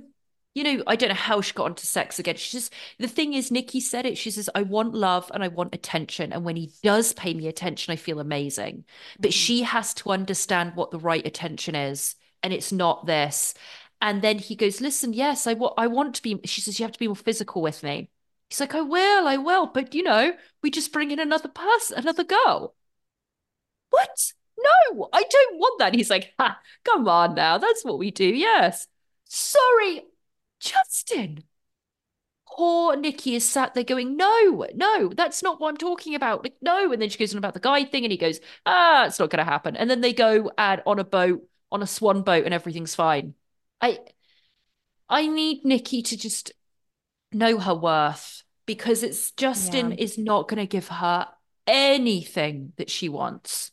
[0.55, 2.35] you know, I don't know how she got onto sex again.
[2.35, 4.17] She just the thing is, Nikki said it.
[4.17, 6.33] She says, I want love and I want attention.
[6.33, 8.85] And when he does pay me attention, I feel amazing.
[9.19, 9.37] But mm-hmm.
[9.37, 12.15] she has to understand what the right attention is.
[12.41, 13.53] And it's not this.
[14.01, 16.39] And then he goes, Listen, yes, I, I want to be.
[16.45, 18.09] She says, You have to be more physical with me.
[18.49, 19.67] He's like, I will, I will.
[19.67, 20.33] But, you know,
[20.63, 22.73] we just bring in another person, another girl.
[23.91, 24.33] What?
[24.57, 25.93] No, I don't want that.
[25.93, 27.57] he's like, ha, come on now.
[27.59, 28.25] That's what we do.
[28.25, 28.87] Yes.
[29.25, 30.01] Sorry,
[30.59, 31.43] Justin.
[32.47, 36.43] Poor Nikki is sat there going, No, no, that's not what I'm talking about.
[36.43, 36.91] Like, no.
[36.91, 39.29] And then she goes on about the guide thing, and he goes, Ah, it's not
[39.29, 39.75] going to happen.
[39.75, 43.33] And then they go and on a boat, on a swan boat, and everything's fine.
[43.81, 43.99] I,
[45.07, 46.51] I need Nikki to just
[47.31, 49.97] know her worth because it's Justin yeah.
[49.99, 51.27] is not going to give her
[51.65, 53.71] anything that she wants.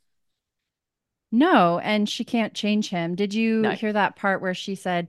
[1.32, 3.14] No, and she can't change him.
[3.14, 3.70] Did you no.
[3.72, 5.08] hear that part where she said,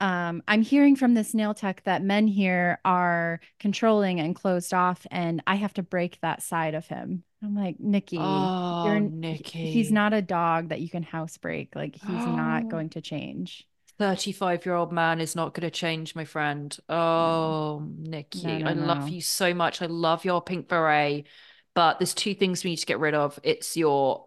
[0.00, 5.06] um, I'm hearing from this nail tech that men here are controlling and closed off,
[5.10, 7.24] and I have to break that side of him.
[7.42, 9.70] I'm like, Nikki, oh, you're, Nikki.
[9.70, 11.76] He's not a dog that you can house break.
[11.76, 12.36] Like, he's oh.
[12.36, 13.66] not going to change.
[13.98, 16.76] 35 year old man is not going to change, my friend.
[16.88, 18.86] Oh, Nikki, no, no, I no.
[18.86, 19.82] love you so much.
[19.82, 21.26] I love your pink beret,
[21.74, 24.26] but there's two things we need to get rid of it's your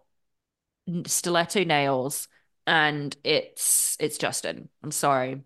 [1.06, 2.28] stiletto nails
[2.66, 4.68] and it's it's Justin.
[4.82, 5.42] I'm sorry.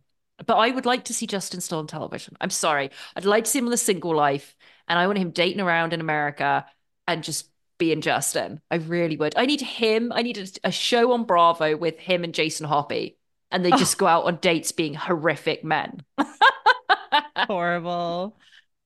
[0.46, 2.36] But I would like to see Justin still on television.
[2.40, 2.90] I'm sorry.
[3.16, 4.56] I'd like to see him on the single life,
[4.88, 6.66] and I want him dating around in America
[7.06, 8.60] and just being Justin.
[8.70, 9.34] I really would.
[9.36, 10.12] I need him.
[10.12, 13.18] I need a, a show on Bravo with him and Jason Hoppy,
[13.50, 13.76] and they oh.
[13.76, 16.04] just go out on dates being horrific men.
[17.36, 18.36] Horrible.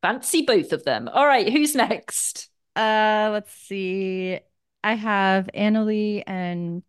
[0.03, 1.09] Fancy both of them.
[1.13, 2.49] All right, who's next?
[2.75, 4.39] Uh, let's see.
[4.85, 6.83] I have AnnaLi and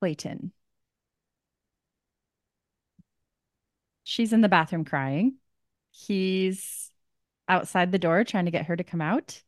[0.00, 0.52] Clayton.
[4.08, 5.34] She's in the bathroom crying.
[5.90, 6.90] He's
[7.46, 9.42] outside the door trying to get her to come out.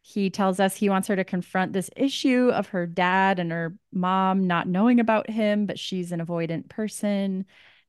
[0.00, 3.76] He tells us he wants her to confront this issue of her dad and her
[3.92, 7.44] mom not knowing about him, but she's an avoidant person.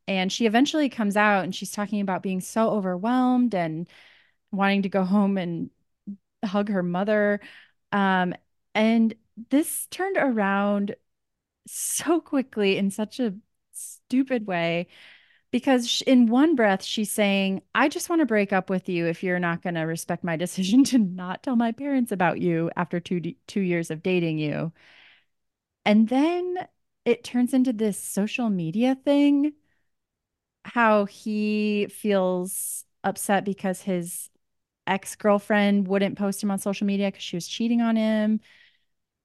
[0.06, 3.88] And she eventually comes out and she's talking about being so overwhelmed and
[4.52, 5.70] wanting to go home and
[6.44, 7.40] hug her mother.
[7.94, 8.34] Um,
[8.74, 9.16] and
[9.50, 10.98] this turned around
[11.68, 13.34] so quickly in such a
[13.72, 14.88] stupid way
[15.56, 19.24] because in one breath she's saying i just want to break up with you if
[19.24, 23.00] you're not going to respect my decision to not tell my parents about you after
[23.00, 24.74] two two years of dating you.
[25.86, 26.58] And then
[27.06, 29.54] it turns into this social media thing
[30.66, 34.30] how he feels upset because his
[34.88, 38.42] ex-girlfriend wouldn't post him on social media because she was cheating on him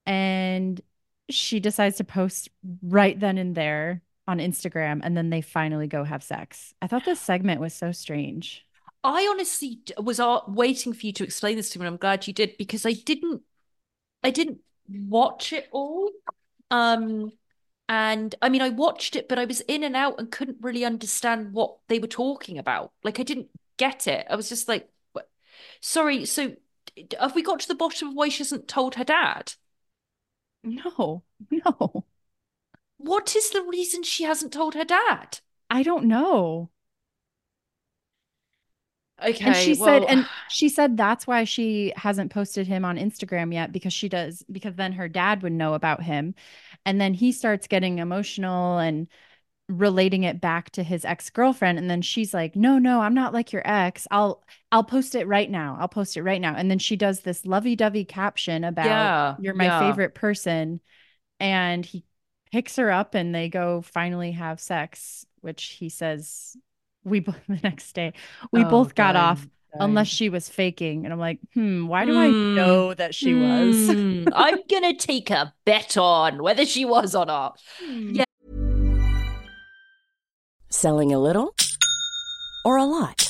[0.07, 0.81] and
[1.29, 2.51] she decides to post
[2.83, 6.73] right then and there on Instagram and then they finally go have sex.
[6.81, 8.64] I thought this segment was so strange.
[9.03, 11.87] I honestly was waiting for you to explain this to me.
[11.87, 13.43] And I'm glad you did because I didn't,
[14.23, 16.11] I didn't watch it all.
[16.71, 17.33] Um,
[17.88, 20.85] and I mean, I watched it, but I was in and out and couldn't really
[20.85, 22.93] understand what they were talking about.
[23.03, 24.27] Like, I didn't get it.
[24.31, 25.29] I was just like, what?
[25.81, 26.25] sorry.
[26.25, 26.55] So,
[27.19, 29.55] have we got to the bottom of why she hasn't told her dad?
[30.62, 32.05] No, no.
[33.03, 35.41] What is the reason she hasn't told her dad?
[35.71, 36.71] I don't know.
[39.23, 39.45] Okay.
[39.45, 43.53] and she well, said and she said that's why she hasn't posted him on Instagram
[43.53, 46.35] yet because she does because then her dad would know about him
[46.87, 49.09] and then he starts getting emotional and
[49.69, 53.53] relating it back to his ex-girlfriend and then she's like no no I'm not like
[53.53, 56.79] your ex I'll I'll post it right now I'll post it right now and then
[56.79, 59.81] she does this lovey-dovey caption about Yeah, you're my yeah.
[59.81, 60.81] favorite person
[61.39, 62.05] and he
[62.53, 66.57] picks her up and they go finally have sex which he says
[67.05, 68.13] we both the next day
[68.53, 72.05] we Oh, both got dang, off unless she was faking and i'm like hmm why
[72.05, 76.67] do i Hmm, know that she was Hmm, I'm gonna take a bet on whether
[76.67, 77.61] she was or not.
[77.81, 78.25] Yeah.
[80.69, 81.55] Selling a little
[82.65, 83.30] or a lot?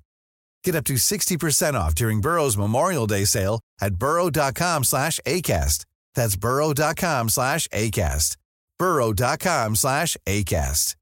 [0.63, 5.85] Get up to 60% off during Burrow's Memorial Day sale at burrow.com slash ACAST.
[6.15, 8.37] That's burrow.com slash ACAST.
[8.77, 10.95] burrow.com slash ACAST.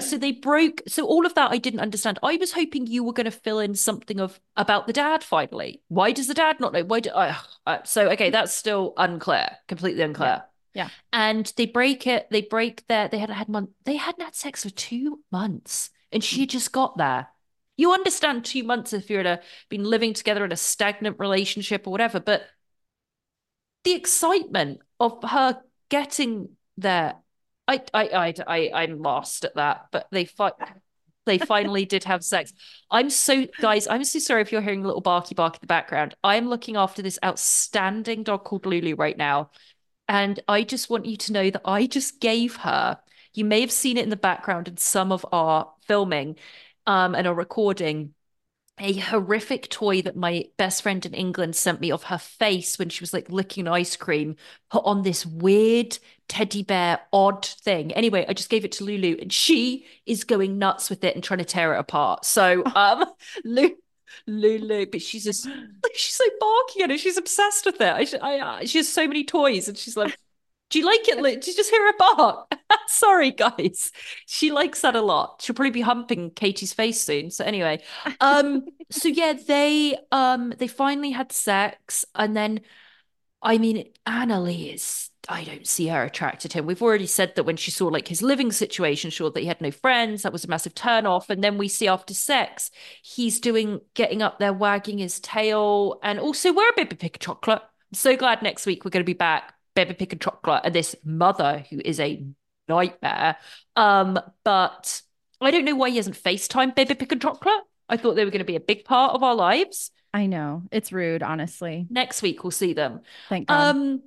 [0.00, 0.82] So they broke.
[0.88, 2.18] So all of that I didn't understand.
[2.22, 5.22] I was hoping you were going to fill in something of about the dad.
[5.22, 6.84] Finally, why does the dad not know?
[6.84, 7.10] Why do?
[7.10, 7.34] Uh,
[7.66, 10.42] uh, so okay, that's still unclear, completely unclear.
[10.74, 10.88] Yeah.
[11.12, 12.26] And they break it.
[12.30, 13.08] They break their.
[13.08, 13.70] They had had month.
[13.84, 17.28] They hadn't had sex for two months, and she just got there.
[17.76, 21.86] You understand two months if you're in a been living together in a stagnant relationship
[21.86, 22.46] or whatever, but
[23.82, 27.16] the excitement of her getting there
[27.66, 29.86] I, I, I, I, I'm lost at that.
[29.90, 30.52] But they fi-
[31.26, 32.52] they finally did have sex.
[32.90, 35.66] I'm so, guys, I'm so sorry if you're hearing a little barky bark in the
[35.66, 36.14] background.
[36.22, 39.50] I'm looking after this outstanding dog called Lulu right now,
[40.08, 42.98] and I just want you to know that I just gave her.
[43.34, 46.36] You may have seen it in the background in some of our filming,
[46.86, 48.14] um, and our recording.
[48.80, 52.88] A horrific toy that my best friend in England sent me of her face when
[52.88, 54.34] she was like licking ice cream,
[54.70, 57.92] put on this weird teddy bear odd thing.
[57.92, 61.22] Anyway, I just gave it to Lulu and she is going nuts with it and
[61.22, 62.24] trying to tear it apart.
[62.24, 63.04] So um
[63.44, 63.76] Lu-
[64.26, 67.00] Lulu, but she's just like she's so barking at it.
[67.00, 68.18] She's obsessed with it.
[68.22, 70.18] I, I she has so many toys and she's like,
[70.70, 71.22] Do you like it?
[71.22, 72.52] Did you just hear her bark?
[72.88, 73.92] Sorry, guys.
[74.26, 75.40] She likes that a lot.
[75.42, 77.30] She'll probably be humping Katie's face soon.
[77.30, 77.82] So anyway,
[78.20, 82.60] um, so yeah, they um they finally had sex, and then
[83.42, 86.66] I mean, AnnaLi is I don't see her attracted to him.
[86.66, 89.60] We've already said that when she saw like his living situation, sure that he had
[89.60, 91.30] no friends, that was a massive turn off.
[91.30, 92.70] And then we see after sex,
[93.02, 97.20] he's doing getting up there, wagging his tail, and also we're a baby pig of
[97.20, 97.62] chocolate.
[97.62, 100.74] I'm so glad next week we're going to be back, baby pig and chocolate, and
[100.74, 102.24] this mother who is a
[102.68, 103.36] nightmare.
[103.76, 105.02] Um, but
[105.40, 107.62] I don't know why he hasn't FaceTime baby pig and chocolate.
[107.88, 109.90] I thought they were going to be a big part of our lives.
[110.12, 110.62] I know.
[110.70, 111.86] It's rude, honestly.
[111.90, 113.00] Next week we'll see them.
[113.28, 113.76] Thank God.
[113.76, 114.02] Um,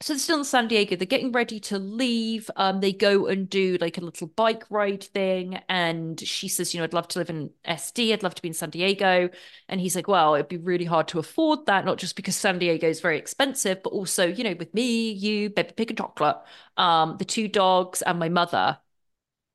[0.00, 0.94] so they're still in San Diego.
[0.96, 2.48] They're getting ready to leave.
[2.56, 6.78] Um, they go and do like a little bike ride thing, and she says, "You
[6.80, 8.12] know, I'd love to live in SD.
[8.12, 9.28] I'd love to be in San Diego."
[9.68, 12.58] And he's like, "Well, it'd be really hard to afford that, not just because San
[12.60, 16.36] Diego is very expensive, but also, you know, with me, you, baby pig and chocolate,
[16.76, 18.78] um, the two dogs, and my mother."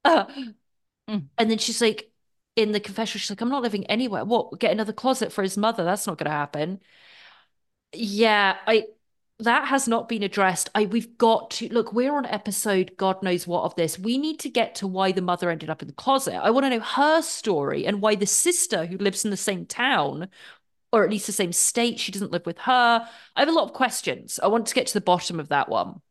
[0.06, 0.26] Uh,
[1.10, 1.30] Mm.
[1.38, 2.12] And then she's like,
[2.56, 4.26] in the confessional, she's like, "I'm not living anywhere.
[4.26, 4.60] What?
[4.60, 5.84] Get another closet for his mother?
[5.84, 6.82] That's not going to happen."
[7.94, 8.88] Yeah, I
[9.40, 10.70] that has not been addressed.
[10.76, 13.98] I we've got to look, we're on episode God knows what of this.
[14.00, 16.36] We need to get to why the mother ended up in the closet.
[16.42, 19.66] I want to know her story and why the sister who lives in the same
[19.66, 20.30] town
[20.92, 23.08] or at least the same state, she doesn't live with her.
[23.36, 24.40] I have a lot of questions.
[24.42, 26.02] I want to get to the bottom of that one.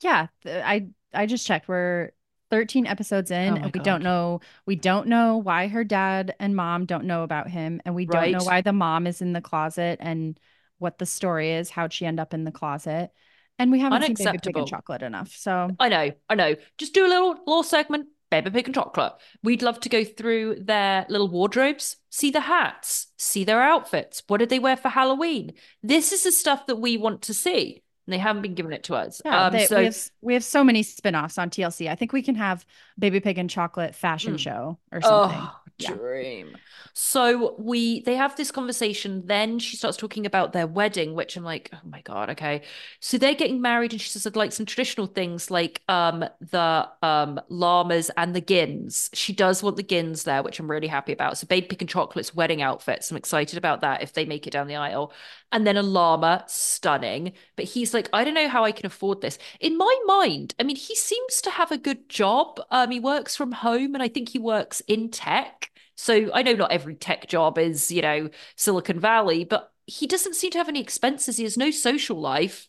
[0.00, 1.68] yeah, I I just checked.
[1.68, 2.10] We're
[2.50, 6.54] 13 episodes in Oh and we don't know we don't know why her dad and
[6.54, 9.40] mom don't know about him and we don't know why the mom is in the
[9.40, 10.38] closet and
[10.78, 13.10] what the story is, how'd she end up in the closet.
[13.58, 15.32] And we haven't seen Baby Pig and Chocolate enough.
[15.34, 16.56] So I know, I know.
[16.78, 19.14] Just do a little little segment, Baby Pig and Chocolate.
[19.42, 24.22] We'd love to go through their little wardrobes, see the hats, see their outfits.
[24.26, 25.54] What did they wear for Halloween?
[25.82, 27.82] This is the stuff that we want to see.
[28.06, 29.20] And they haven't been giving it to us.
[29.24, 31.88] yeah, um, they- so we have we have so many spin-offs on TLC.
[31.88, 32.64] I think we can have
[32.98, 34.38] Baby Pig and Chocolate fashion Mm.
[34.38, 35.38] show or something.
[35.40, 35.94] Oh, Yeah.
[35.94, 36.56] dream.
[36.94, 39.22] So we they have this conversation.
[39.26, 42.62] Then she starts talking about their wedding, which I'm like, oh my God, okay.
[43.00, 46.88] So they're getting married, and she says, I'd like some traditional things like um the
[47.02, 49.10] um llamas and the gins.
[49.12, 51.36] She does want the gins there, which I'm really happy about.
[51.36, 53.10] So Babe and Chocolate's wedding outfits.
[53.10, 55.12] I'm excited about that if they make it down the aisle.
[55.52, 57.32] And then a llama, stunning.
[57.54, 59.38] But he's like, I don't know how I can afford this.
[59.60, 62.60] In my mind, I mean, he seems to have a good job.
[62.70, 65.70] Um, he works from home, and I think he works in tech.
[65.94, 70.34] So I know not every tech job is, you know, Silicon Valley, but he doesn't
[70.34, 71.36] seem to have any expenses.
[71.36, 72.68] He has no social life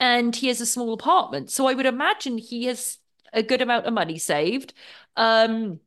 [0.00, 1.50] and he has a small apartment.
[1.50, 2.98] So I would imagine he has
[3.32, 4.74] a good amount of money saved.
[5.16, 5.80] Um,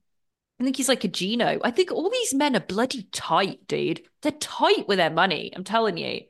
[0.59, 1.59] I think he's like a Gino.
[1.63, 4.01] I think all these men are bloody tight, dude.
[4.21, 5.51] They're tight with their money.
[5.55, 6.21] I'm telling you.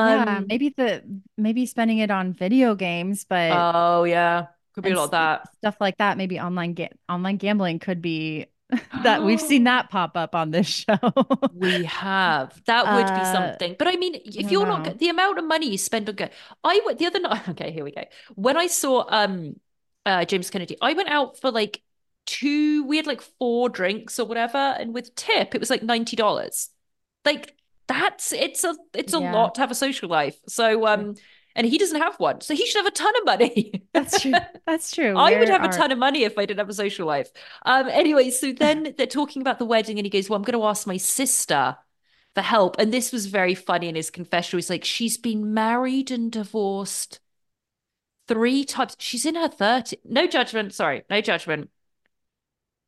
[0.00, 1.02] yeah, Um, maybe the
[1.36, 5.48] maybe spending it on video games, but oh yeah, could be a lot of that.
[5.58, 6.16] stuff like that.
[6.16, 8.46] Maybe online ga- online gambling could be
[9.02, 10.98] that we've seen that pop up on this show.
[11.52, 12.62] We have.
[12.66, 13.74] That would be Uh, something.
[13.78, 14.92] But I mean, if you're not know.
[14.92, 16.28] go- the amount of money you spend on go,
[16.62, 17.48] I went the other night.
[17.50, 18.04] Okay, here we go.
[18.34, 19.56] When I saw um
[20.06, 21.82] uh James Kennedy, I went out for like
[22.26, 26.70] two, we had like four drinks or whatever, and with tip, it was like $90.
[27.24, 27.56] Like
[27.88, 29.20] that's it's a it's a Yeah.
[29.20, 30.38] lot to have a social life.
[30.48, 31.16] So um
[31.56, 32.40] and he doesn't have one.
[32.40, 33.72] So he should have a ton of money.
[33.92, 34.46] That's true.
[34.66, 35.18] That's true.
[35.18, 37.30] I would have a ton of money if I didn't have a social life.
[37.64, 40.58] Um, anyway, so then they're talking about the wedding, and he goes, Well, I'm going
[40.58, 41.76] to ask my sister
[42.34, 42.76] for help.
[42.78, 44.58] And this was very funny in his confession.
[44.58, 47.20] He's like, She's been married and divorced
[48.28, 48.96] three times.
[48.98, 50.00] She's in her 30s.
[50.04, 50.74] No judgment.
[50.74, 51.70] Sorry, no judgment.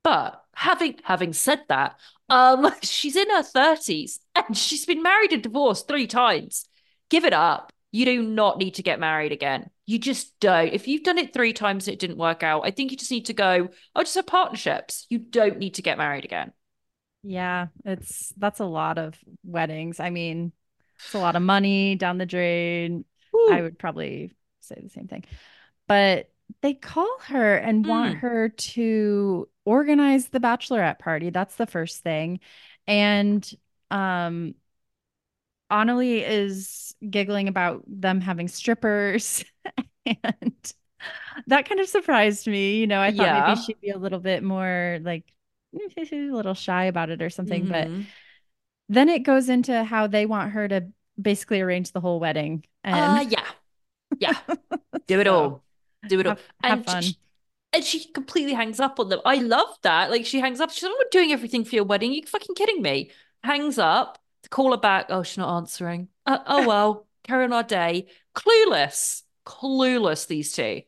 [0.02, 1.98] But having having said that,
[2.28, 6.66] um, she's in her 30s and she's been married and divorced three times.
[7.10, 7.72] Give it up.
[7.90, 9.68] You do not need to get married again.
[9.84, 10.72] You just don't.
[10.72, 13.10] If you've done it three times and it didn't work out, I think you just
[13.10, 15.06] need to go, oh, just have partnerships.
[15.10, 16.52] You don't need to get married again.
[17.22, 20.00] Yeah, it's that's a lot of weddings.
[20.00, 20.52] I mean,
[21.04, 23.04] it's a lot of money down the drain.
[23.50, 25.24] I would probably say the same thing.
[25.86, 26.30] But
[26.60, 28.20] they call her and want Mm.
[28.20, 31.30] her to organize the bachelorette party.
[31.30, 32.40] That's the first thing.
[32.86, 33.48] And
[33.90, 34.54] um
[35.70, 39.42] AnnaLi is giggling about them having strippers
[40.06, 40.72] and
[41.46, 42.78] that kind of surprised me.
[42.80, 43.32] You know, I thought Yeah.
[43.32, 45.24] maybe she'd be a little bit more like
[46.12, 48.06] a little shy about it or something, but Mhm.
[48.88, 50.88] then it goes into how they want her to
[51.20, 53.44] basically arrange the whole wedding and Uh, yeah.
[54.20, 54.34] Yeah.
[55.06, 55.64] Do it all.
[56.08, 56.30] Do it all.
[56.36, 57.02] have, have And fun.
[57.02, 57.18] she-
[57.74, 59.20] and she completely hangs up on them.
[59.24, 60.10] I love that.
[60.10, 60.70] Like she hangs up.
[60.70, 62.12] She's not doing everything for your wedding.
[62.12, 63.10] you fucking kidding me?
[63.42, 64.18] Hangs up.
[64.50, 65.06] Call her back.
[65.08, 66.08] Oh, she's not answering.
[66.26, 67.06] Uh, oh well.
[67.24, 68.08] Carry on our day.
[68.34, 69.22] Clueless.
[69.46, 70.26] Clueless.
[70.26, 70.82] These two.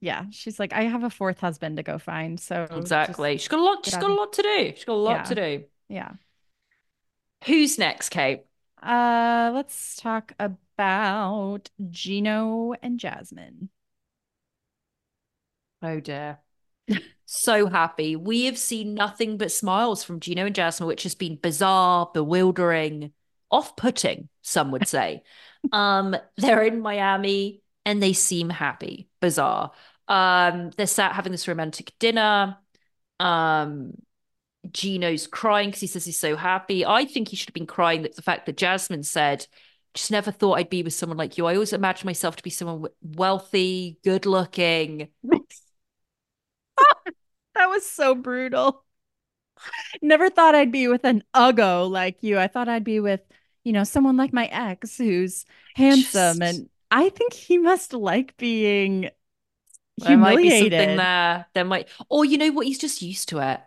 [0.00, 2.40] Yeah, she's like, I have a fourth husband to go find.
[2.40, 3.36] So Exactly.
[3.36, 3.84] She's got a lot.
[3.84, 4.72] She's got a lot to do.
[4.74, 5.22] She's got a lot Yeah.
[5.24, 5.64] to do.
[5.90, 6.12] yeah.
[7.44, 8.44] Who's next, Kate?
[8.82, 13.68] Uh, let's talk about Gino and Jasmine.
[15.82, 16.38] Oh dear.
[17.26, 18.16] so happy.
[18.16, 23.12] We have seen nothing but smiles from Gino and Jasmine, which has been bizarre, bewildering,
[23.50, 25.22] off-putting, some would say.
[25.72, 29.08] um, they're in Miami and they seem happy.
[29.20, 29.72] Bizarre.
[30.08, 32.56] Um, they're sat having this romantic dinner.
[33.18, 33.92] Um,
[34.70, 36.84] Gino's crying because he says he's so happy.
[36.84, 39.46] I think he should have been crying that the fact that Jasmine said,
[39.94, 41.46] just never thought I'd be with someone like you.
[41.46, 45.08] I always imagined myself to be someone wealthy, good looking.
[47.54, 48.84] That was so brutal.
[50.00, 52.38] Never thought I'd be with an uggo like you.
[52.38, 53.20] I thought I'd be with,
[53.64, 55.44] you know, someone like my ex who's
[55.74, 56.38] handsome.
[56.38, 59.10] Just- And I think he must like being
[59.98, 60.98] There might be something humiliated.
[60.98, 61.46] there.
[61.54, 62.66] There might, or you know what?
[62.66, 63.60] He's just used to it.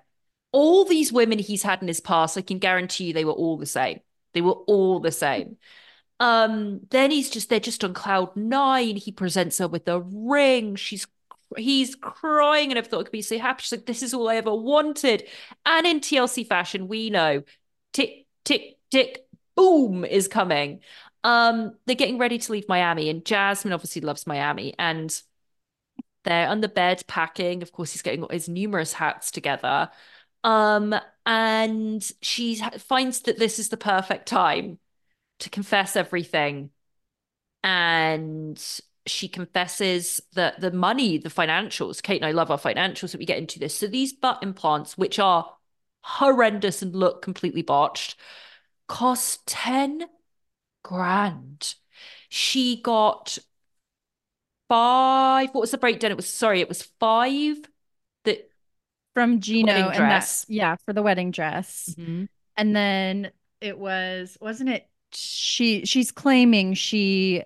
[0.52, 3.58] All these women he's had in his past, I can guarantee you, they were all
[3.58, 4.00] the same.
[4.34, 5.58] They were all the same.
[6.20, 8.96] Um, then he's just they're just on cloud nine.
[8.96, 10.76] He presents her with a ring.
[10.76, 11.06] She's
[11.58, 13.64] he's crying, and I thought it could be so happy.
[13.64, 15.28] She's like, "This is all I ever wanted."
[15.66, 17.43] And in TLC fashion, we know,
[17.93, 19.26] tick tick tick,
[19.56, 20.82] boom is coming.
[21.24, 25.22] Um, they're getting ready to leave Miami, and Jasmine obviously loves Miami, and
[26.24, 27.62] they're on the bed packing.
[27.62, 29.89] Of course, he's getting his numerous hats together.
[30.43, 30.95] Um,
[31.26, 34.80] and she finds that this is the perfect time
[35.39, 36.72] to confess everything.
[37.64, 38.62] And
[39.06, 43.26] she confesses that the money, the financials, Kate and I love our financials that we
[43.26, 43.78] get into this.
[43.78, 45.49] So these butt implants, which are
[46.01, 48.16] horrendous and look completely botched,
[48.88, 50.04] cost 10
[50.84, 51.76] grand.
[52.30, 53.38] She got
[54.70, 55.49] five.
[55.49, 56.12] What was the breakdown?
[56.12, 57.58] It was sorry, it was five
[58.24, 58.49] that
[59.14, 62.28] from Gino and that's yeah for the wedding dress, Mhm.
[62.58, 63.32] and then
[63.62, 64.89] it was wasn't it?
[65.12, 67.43] She she's claiming she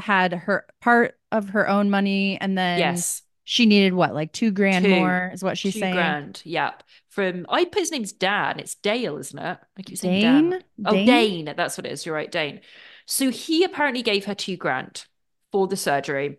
[0.00, 3.22] had her part of her own money, and then yes.
[3.44, 4.96] she needed what like two grand Two.
[4.96, 5.94] more is what she's Two saying.
[5.94, 6.42] grand.
[6.44, 6.82] Yep.
[7.08, 8.58] From oh, I put his name's Dan.
[8.58, 9.58] It's Dale, isn't it?
[9.78, 10.64] I keep saying Dan.
[10.84, 11.06] Oh, Dane?
[11.06, 11.54] Dane.
[11.56, 12.04] That's what it is.
[12.04, 12.60] You're right, Dane.
[13.06, 15.04] So he apparently gave her two grand
[15.52, 16.38] for the surgery.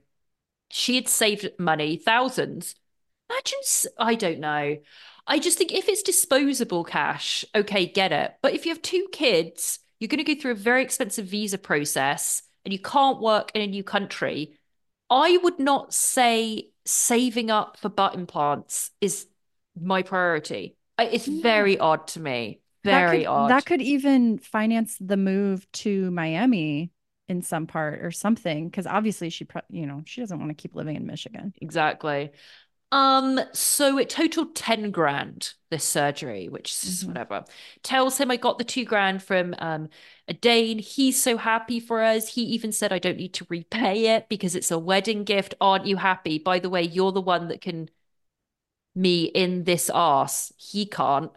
[0.69, 2.75] She had saved money, thousands.
[3.29, 3.59] Imagine,
[3.99, 4.77] I don't know.
[5.27, 8.33] I just think if it's disposable cash, okay, get it.
[8.41, 11.57] But if you have two kids, you're going to go through a very expensive visa
[11.57, 14.53] process and you can't work in a new country.
[15.09, 19.27] I would not say saving up for butt implants is
[19.79, 20.77] my priority.
[20.97, 22.61] It's very odd to me.
[22.83, 23.51] That Very could, odd.
[23.51, 26.91] That could even finance the move to Miami
[27.27, 30.75] in some part or something, because obviously she, you know, she doesn't want to keep
[30.75, 31.53] living in Michigan.
[31.61, 32.31] Exactly.
[32.93, 37.07] Um, so it totaled 10 grand, this surgery, which is Mhm.
[37.07, 37.45] whatever.
[37.83, 39.89] Tells him I got the two grand from um
[40.27, 40.79] a Dane.
[40.79, 42.33] He's so happy for us.
[42.35, 45.55] He even said I don't need to repay it because it's a wedding gift.
[45.61, 46.37] Aren't you happy?
[46.37, 47.89] By the way, you're the one that can
[48.95, 50.51] me in this arse.
[50.57, 51.31] He can't.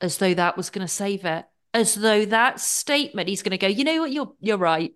[0.00, 1.46] As though that was gonna save it.
[1.74, 4.94] As though that statement he's gonna go, you know what, you're you're right.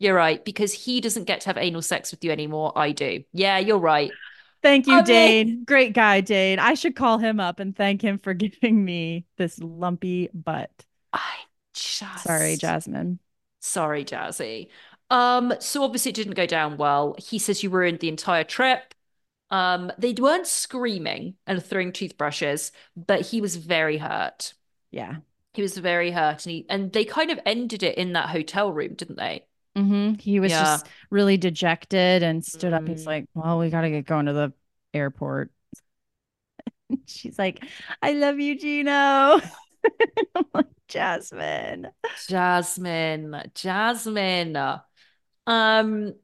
[0.00, 2.72] You're right, because he doesn't get to have anal sex with you anymore.
[2.76, 3.24] I do.
[3.32, 4.18] Yeah, you're right.
[4.62, 5.64] Thank you, I Dane.
[5.64, 6.58] Great guy, Dane.
[6.58, 10.70] I should call him up and thank him for giving me this lumpy butt.
[11.12, 11.36] I
[11.74, 13.18] just Sorry, Jasmine.
[13.60, 14.68] Sorry, Jazzy.
[15.10, 17.16] Um, so obviously it didn't go down well.
[17.18, 18.94] He says you ruined the entire trip.
[19.50, 24.52] Um, they weren't screaming and throwing toothbrushes, but he was very hurt.
[24.90, 25.16] Yeah.
[25.54, 28.72] He was very hurt, and he and they kind of ended it in that hotel
[28.72, 29.44] room, didn't they?
[29.78, 30.58] Hmm He was Yeah.
[30.58, 32.88] just really dejected and stood up.
[32.88, 33.06] He's Mm.
[33.06, 34.52] like, Well, we got to get going to the
[34.94, 35.52] airport.
[37.06, 37.62] She's like,
[38.02, 38.90] I love you, Gino.
[40.34, 41.88] I'm like, Jasmine.
[42.14, 44.80] Jasmine, Jasmine.
[45.46, 46.14] Um,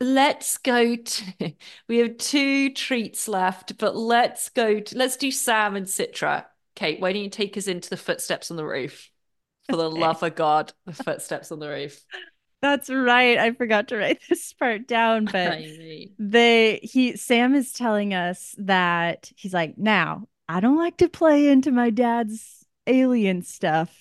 [0.00, 1.54] let's go to
[1.88, 6.46] we have two treats left, but let's go to let's do Sam and Citra.
[6.74, 9.10] Kate, why don't you take us into the footsteps on the roof?
[9.70, 10.00] For the Okay.
[10.00, 12.04] love of God, the footsteps on the roof.
[12.62, 13.36] That's right.
[13.38, 18.54] I forgot to write this part down, but I they he Sam is telling us
[18.58, 23.96] that he's like, now I don't like to play into my dad's alien stuff,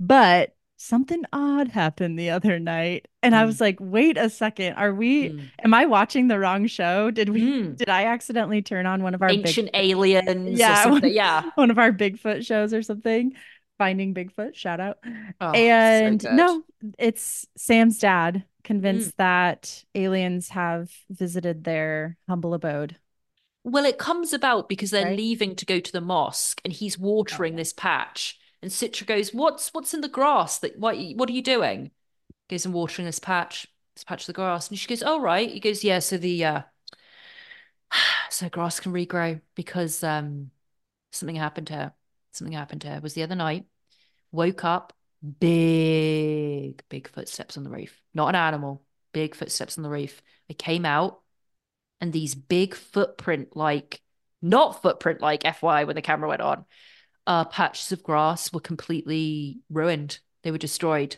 [0.00, 3.08] but something odd happened the other night.
[3.22, 3.46] And I Mm.
[3.46, 5.50] was like, wait a second, are we Mm.
[5.64, 7.10] am I watching the wrong show?
[7.10, 7.76] Did we Mm.
[7.76, 11.02] did I accidentally turn on one of our ancient big aliens Yeah, or something.
[11.02, 11.50] one- Yeah.
[11.54, 13.32] one of our Bigfoot shows or something?
[13.78, 14.98] Finding Bigfoot, shout out.
[15.40, 16.20] Oh, and.
[16.20, 16.32] Mm.
[16.34, 16.62] no,
[16.98, 22.96] it's Sam's dad convinced that aliens have visited their humble abode.
[23.62, 25.16] Well, it comes about because they're Right.
[25.16, 27.58] leaving to go to the mosque and he's watering yeah.
[27.58, 28.38] this patch.
[28.62, 30.58] And Citra goes, What's what's in the grass?
[30.58, 31.90] That what what are you doing?
[32.48, 34.68] Goes and watering this patch, this patch of the grass.
[34.68, 35.50] And she goes, Oh right.
[35.50, 36.62] He goes, Yeah, so the uh
[38.30, 40.50] so grass can regrow because um
[41.12, 41.92] something happened to her.
[42.36, 42.96] Something happened to her.
[42.96, 43.64] It was the other night.
[44.32, 44.92] Woke up,
[45.40, 48.00] big, big footsteps on the roof.
[48.14, 48.82] Not an animal,
[49.12, 50.22] big footsteps on the roof.
[50.50, 51.20] I came out
[52.00, 54.00] and these big footprint like
[54.42, 56.64] not footprint like FY when the camera went on
[57.26, 61.16] uh patches of grass were completely ruined they were destroyed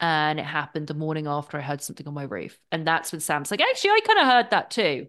[0.00, 3.20] and it happened the morning after I heard something on my roof and that's when
[3.20, 5.08] Sam's like actually I kind of heard that too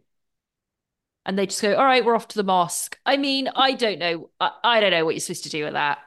[1.28, 4.00] and they just go all right we're off to the mosque I mean I don't
[4.00, 6.00] know I, I don't know what you're supposed to do with that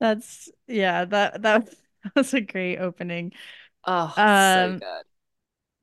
[0.00, 1.74] That's yeah, that that
[2.16, 3.32] was a great opening.
[3.84, 5.04] oh so Um, good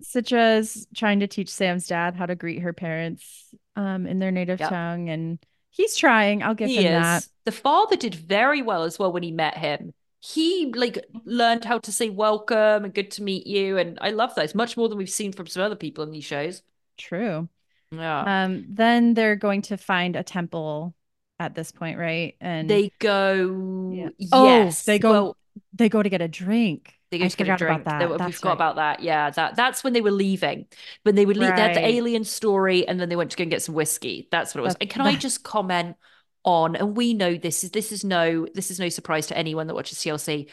[0.04, 4.60] Citra's trying to teach Sam's dad how to greet her parents um in their native
[4.60, 4.62] Yep.
[4.62, 5.40] tongue and
[5.70, 6.44] he's trying.
[6.44, 7.26] I'll give he him is that.
[7.46, 11.78] the father did very well as well when he met him he like learned how
[11.78, 14.90] to say welcome and good to meet you and i love that it's much more
[14.90, 16.64] than we've seen from some other people in these shows
[16.98, 17.48] True.
[17.92, 20.94] Yeah Um then they're going to find a temple
[21.40, 22.36] at this point, right?
[22.40, 24.10] And they go Yeah.
[24.20, 25.38] yes Oh, they go well,
[25.74, 26.94] they go to get a drink.
[27.12, 28.26] they go I to get a drink about They- that.
[28.26, 28.56] we forgot right.
[28.56, 30.66] about that yeah that that's when they were leaving
[31.04, 33.44] when they would leave they had the alien story and then they went to go
[33.44, 35.96] and get some whiskey that's what it was That- and can i just comment
[36.44, 39.68] on and we know this is this is no this is no surprise to anyone
[39.68, 40.48] that watches TLC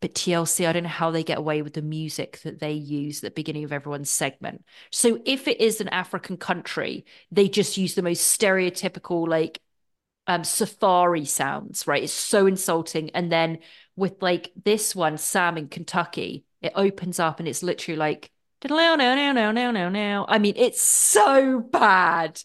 [0.00, 3.18] but TLC, I don't know how they get away with the music that they use
[3.18, 4.64] at the beginning of everyone's segment.
[4.90, 9.60] So if it is an African country, they just use the most stereotypical, like
[10.26, 12.02] um, safari sounds, right?
[12.02, 13.10] It's so insulting.
[13.10, 13.58] And then
[13.96, 18.30] with like this one, Sam in Kentucky, it opens up and it's literally like,
[18.64, 20.26] no, no, no, no, no, no.
[20.28, 22.40] I mean, it's so bad.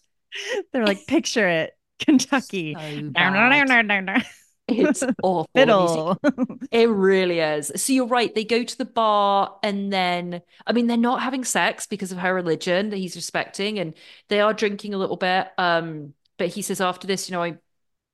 [0.72, 2.80] They're like, picture it, Kentucky.
[2.80, 4.24] So No,
[4.68, 5.50] It's awful.
[5.56, 6.20] Fiddle.
[6.72, 7.72] It really is.
[7.76, 8.34] So you're right.
[8.34, 12.18] They go to the bar and then, I mean, they're not having sex because of
[12.18, 13.94] her religion that he's respecting, and
[14.30, 15.50] they are drinking a little bit.
[15.58, 17.60] Um, but he says after this, you know, I'm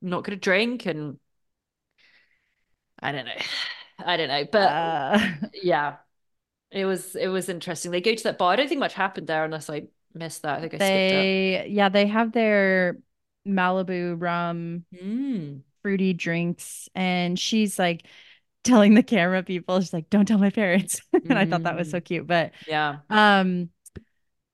[0.02, 1.20] not going to drink, and
[3.02, 3.32] I don't know,
[4.00, 4.82] I don't know, but
[5.12, 5.20] Uh,
[5.54, 5.98] yeah,
[6.72, 7.92] it was it was interesting.
[7.92, 8.54] They go to that bar.
[8.54, 10.60] I don't think much happened there unless I missed that.
[10.60, 12.98] I think I skipped they, yeah, they have their
[13.46, 14.86] Malibu rum.
[14.94, 15.64] Mm.
[15.82, 18.06] Fruity drinks, and she's like
[18.64, 21.90] telling the camera people, she's like, "Don't tell my parents," and I thought that was
[21.90, 22.28] so cute.
[22.28, 22.98] But Yeah.
[23.10, 23.70] um,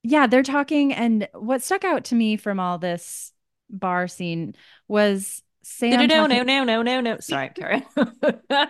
[0.04, 3.34] yeah, they're talking, and what stuck out to me from all this
[3.70, 4.56] bar scene
[4.88, 6.08] was Sam.
[6.08, 7.20] No, no, no, no, no, no, no.
[7.20, 7.84] Sorry, Karen.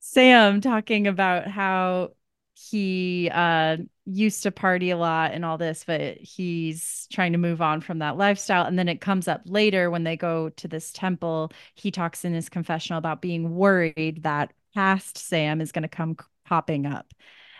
[0.00, 2.10] Sam talking about how
[2.68, 7.62] he uh used to party a lot and all this, but he's trying to move
[7.62, 8.66] on from that lifestyle.
[8.66, 11.52] And then it comes up later when they go to this temple.
[11.74, 16.16] He talks in his confessional about being worried that past Sam is going to come
[16.44, 17.12] popping up.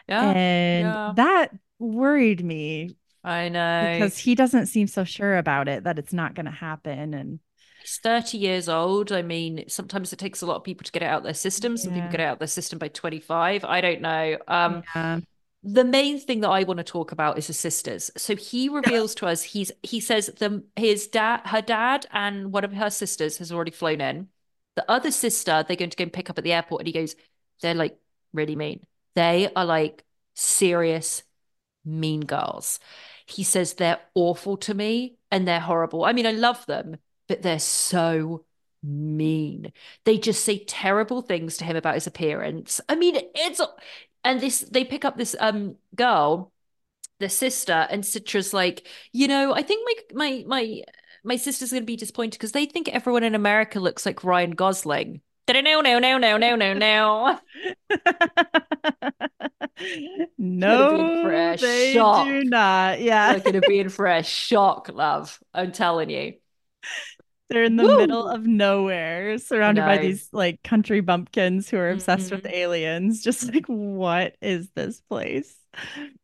[0.08, 1.12] Yeah, and yeah.
[1.16, 3.92] that worried me I know.
[3.92, 7.14] because he doesn't seem so sure about it that it's not going to happen.
[7.14, 7.38] And
[7.80, 9.10] He's 30 years old.
[9.12, 11.34] I mean, sometimes it takes a lot of people to get it out of their
[11.34, 11.76] system.
[11.76, 13.64] Some people get it out of their system by 25.
[13.64, 14.38] I don't know.
[14.48, 15.20] Um, yeah.
[15.62, 18.10] the main thing that I want to talk about is the sisters.
[18.16, 22.64] So he reveals to us he's he says the his dad, her dad, and one
[22.64, 24.28] of her sisters has already flown in.
[24.76, 26.92] The other sister they're going to go and pick up at the airport, and he
[26.92, 27.16] goes,
[27.62, 27.98] they're like
[28.32, 28.86] really mean.
[29.14, 30.04] They are like
[30.34, 31.22] serious
[31.84, 32.80] mean girls.
[33.26, 36.04] He says they're awful to me and they're horrible.
[36.04, 36.96] I mean, I love them,
[37.30, 38.44] but they're so
[38.82, 39.72] mean.
[40.04, 42.80] They just say terrible things to him about his appearance.
[42.88, 43.60] I mean, it's
[44.24, 46.52] and this they pick up this um girl,
[47.20, 50.82] the sister, and Citra's like, you know, I think my my my
[51.24, 55.22] my sister's gonna be disappointed because they think everyone in America looks like Ryan Gosling.
[55.52, 57.40] No, no, no, no, no, no, no, no.
[60.38, 62.26] no, for a they shock.
[62.26, 63.00] do not.
[63.00, 63.32] Yeah.
[63.32, 65.40] They're gonna be in for a shock, love.
[65.54, 66.34] I'm telling you.
[67.50, 67.86] They're in the Woo!
[67.86, 72.50] middle of nowhere, surrounded by these like country bumpkins who are obsessed with Mhm.
[72.50, 73.22] aliens.
[73.22, 75.56] Just like, what is this place?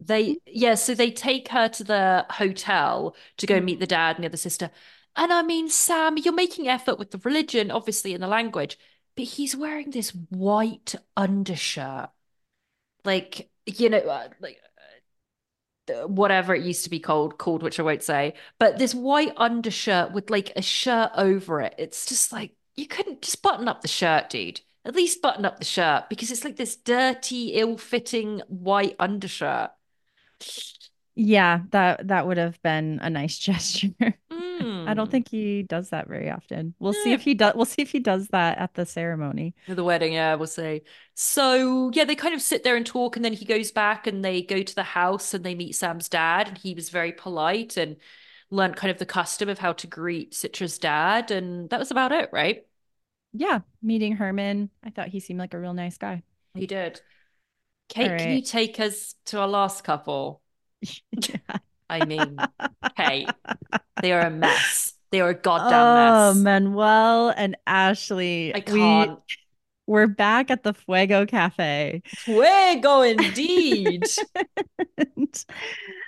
[0.00, 4.24] They yeah, so they take her to the hotel to go meet the dad and
[4.24, 4.70] the other sister.
[5.16, 8.78] And I mean, Sam, you're making effort with the religion, obviously, and the language,
[9.16, 12.10] but he's wearing this white undershirt.
[13.04, 14.60] Like, you know, uh, like
[16.06, 20.12] whatever it used to be called, called, which I won't say, but this white undershirt
[20.12, 21.74] with like a shirt over it.
[21.78, 24.60] It's just like you couldn't just button up the shirt, dude.
[24.84, 29.70] At least button up the shirt because it's like this dirty, ill-fitting white undershirt.
[31.16, 33.94] Yeah, that that would have been a nice gesture.
[34.30, 34.75] Hmm.
[34.86, 35.10] I don't Mm.
[35.10, 36.74] think he does that very often.
[36.78, 37.54] We'll see if he does.
[37.54, 39.54] We'll see if he does that at the ceremony.
[39.68, 40.82] The wedding, yeah, we'll see.
[41.14, 44.24] So yeah, they kind of sit there and talk, and then he goes back and
[44.24, 47.76] they go to the house and they meet Sam's dad, and he was very polite
[47.76, 47.96] and
[48.50, 52.12] learned kind of the custom of how to greet Citra's dad, and that was about
[52.12, 52.64] it, right?
[53.32, 54.70] Yeah, meeting Herman.
[54.82, 56.22] I thought he seemed like a real nice guy.
[56.54, 57.00] He did.
[57.88, 60.42] Kate, All can you take us to our last couple?
[61.12, 61.58] Yeah.
[61.88, 62.36] I mean,
[62.96, 63.26] hey,
[64.02, 64.94] they are a mess.
[65.12, 66.42] They are a goddamn Oh, mess.
[66.42, 68.54] Manuel and Ashley.
[68.54, 69.20] I We can't.
[69.86, 72.02] we're back at the Fuego Cafe.
[72.06, 74.04] Fuego indeed.
[74.98, 75.44] And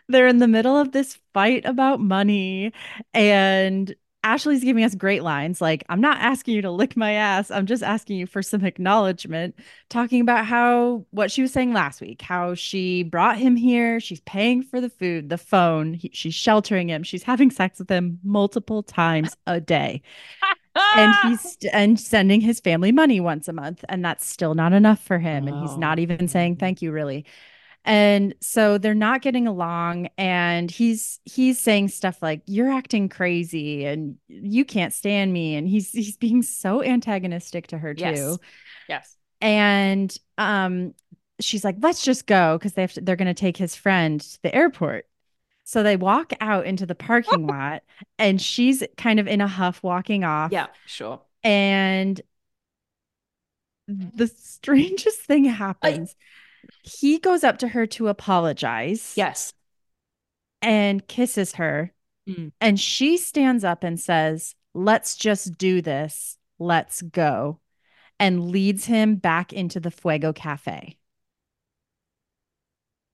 [0.09, 2.73] they're in the middle of this fight about money
[3.13, 3.95] and
[4.29, 7.67] Ashley's giving us great lines like I'm not asking you to lick my ass I'm
[7.67, 9.55] just asking you for some acknowledgement
[9.89, 14.21] talking about how what she was saying last week how she brought him here she's
[14.21, 18.19] paying for the food the phone he, she's sheltering him she's having sex with him
[18.23, 20.03] multiple times a day
[20.97, 25.01] and he's and sending his family money once a month and that's still not enough
[25.03, 25.77] for him and he's Oh.
[25.77, 27.25] not even saying thank you really
[27.85, 33.85] and so they're not getting along and he's he's saying stuff like you're acting crazy
[33.87, 38.39] and you can't stand me and he's he's being so antagonistic to her too Yes.
[38.89, 39.17] Yes.
[39.41, 40.95] and um
[41.41, 44.21] she's like let's just go because they have to, they're going to take his friend
[44.21, 45.07] to the airport
[45.65, 47.83] so they walk out into the parking lot
[48.19, 51.21] and she's kind of in a huff walking off Yeah, sure.
[51.45, 52.21] and
[53.87, 56.15] the strangest thing happens.
[56.83, 59.15] He goes up to her to apologize.
[59.17, 59.53] Yes.
[60.63, 61.93] And kisses her.
[62.29, 62.53] Mm.
[62.61, 66.39] And she stands up and says, Let's just do this.
[66.59, 67.61] Let's go.
[68.21, 70.97] And leads him back into the Fuego Cafe.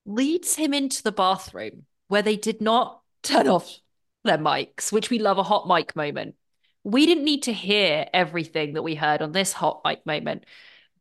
[0.06, 3.78] Leads him into the bathroom where they did not turn off
[4.24, 6.34] their mics, which we love a hot mic moment.
[6.82, 10.44] We didn't need to hear everything that we heard on this hot mic moment,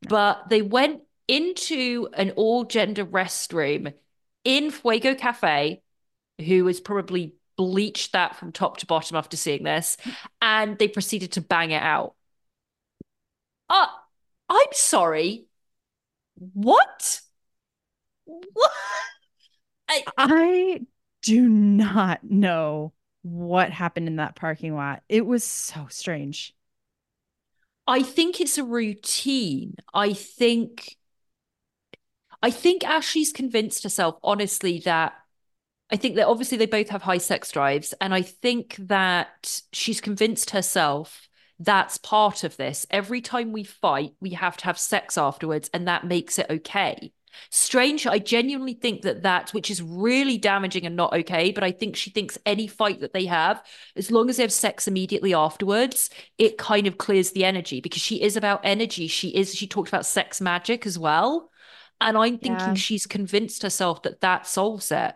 [0.07, 3.93] but they went into an all gender restroom
[4.43, 5.81] in Fuego Cafe,
[6.45, 9.97] who was probably bleached that from top to bottom after seeing this,
[10.41, 12.15] and they proceeded to bang it out.
[13.69, 13.87] Uh,
[14.49, 15.45] I'm sorry.
[16.35, 17.21] What?
[18.25, 18.71] What?
[19.87, 20.81] I, I
[21.21, 25.03] do not know what happened in that parking lot.
[25.07, 26.53] It was so strange.
[27.87, 29.75] I think it's a routine.
[29.93, 30.97] I think
[32.43, 35.13] I think Ashley's convinced herself, honestly, that
[35.89, 37.93] I think that obviously they both have high sex drives.
[38.01, 41.29] And I think that she's convinced herself
[41.59, 42.85] that's part of this.
[42.91, 47.13] Every time we fight, we have to have sex afterwards, and that makes it okay.
[47.49, 48.05] Strange.
[48.05, 51.95] I genuinely think that that, which is really damaging and not okay, but I think
[51.95, 53.63] she thinks any fight that they have,
[53.95, 58.01] as long as they have sex immediately afterwards, it kind of clears the energy because
[58.01, 59.07] she is about energy.
[59.07, 61.49] She is, she talked about sex magic as well.
[62.01, 62.73] And I'm thinking Yeah.
[62.75, 65.15] she's convinced herself that that solves it,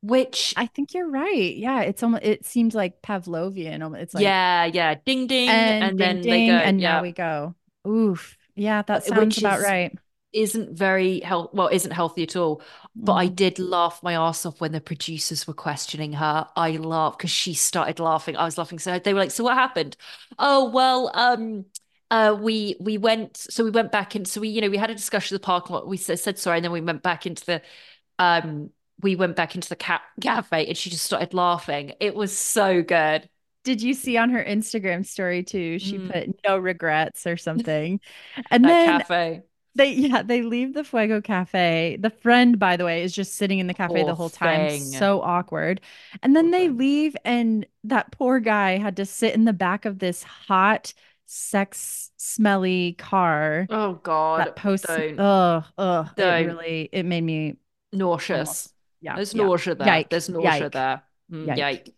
[0.00, 1.56] which, I think you're right.
[1.56, 3.96] Yeah, it's almost it seems like Pavlovian.
[3.98, 5.48] It's like yeah, yeah, ding, ding.
[5.48, 6.92] and, And, ding, then they ding, go, and yeah.
[6.96, 7.54] now we go.
[7.86, 8.36] Oof.
[8.54, 9.98] Yeah, that Which sounds about is- right.
[10.32, 12.60] isn't very health well isn't healthy at all
[12.94, 13.34] but i Mm.
[13.34, 17.54] did laugh my ass off when the producers were questioning her i laughed because she
[17.54, 19.96] started laughing i was laughing so they were like so what happened
[20.38, 21.64] oh well um
[22.10, 24.90] uh we we went so we went back in so we you know we had
[24.90, 27.26] a discussion in the parking lot we said, said sorry and then we went back
[27.26, 27.62] into the
[28.18, 28.70] um
[29.02, 32.82] we went back into the ca- cafe and she just started laughing it was so
[32.82, 33.28] good
[33.64, 35.78] Did you see on her Instagram story too?
[35.78, 36.12] She Mm.
[36.12, 38.00] put no regrets or something.
[38.50, 39.42] And that then cafe
[39.74, 41.98] they yeah, they leave the Fuego Cafe.
[42.00, 44.68] The friend, by the way, is just sitting in the cafe the Poor whole time.
[44.68, 44.94] thing.
[44.94, 45.80] So awkward.
[46.22, 46.70] And then Poor they thing.
[46.70, 50.94] leave, and that poor guy had to sit in the back of this hot,
[51.30, 53.66] sex smelly car.
[53.68, 56.08] oh god that post ugh, ugh.
[56.16, 57.56] It really it made me
[57.92, 59.14] nauseous almost yeah.
[59.14, 59.42] There's yeah.
[59.44, 59.86] nausea there.
[59.86, 61.02] Yike, There's nausea yike, there.
[61.30, 61.58] Mm, yike.
[61.58, 61.94] yike.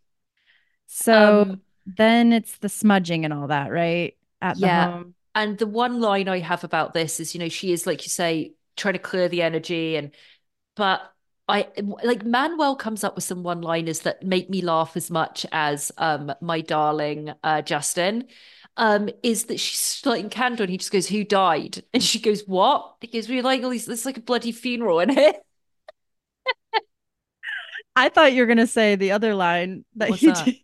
[0.86, 4.16] So Um, then it's the smudging and all that, right?
[4.42, 4.90] At the Yeah.
[4.92, 5.14] home.
[5.34, 8.08] and the one line I have about this is, you know, she is like you
[8.10, 10.10] say, trying to clear the energy, and
[10.76, 11.00] but
[11.48, 11.68] I
[12.04, 16.32] like Manuel comes up with some one-liners that make me laugh as much as um
[16.40, 18.28] my darling uh Justin.
[18.76, 21.82] Um, is that she's lighting candle and he just goes, Who died?
[21.92, 22.94] And she goes, What?
[23.00, 25.32] He goes, We're like all these, there's like a bloody funeral in here.
[27.96, 30.32] I thought you were gonna say the other line that What's he that?
[30.32, 30.56] did.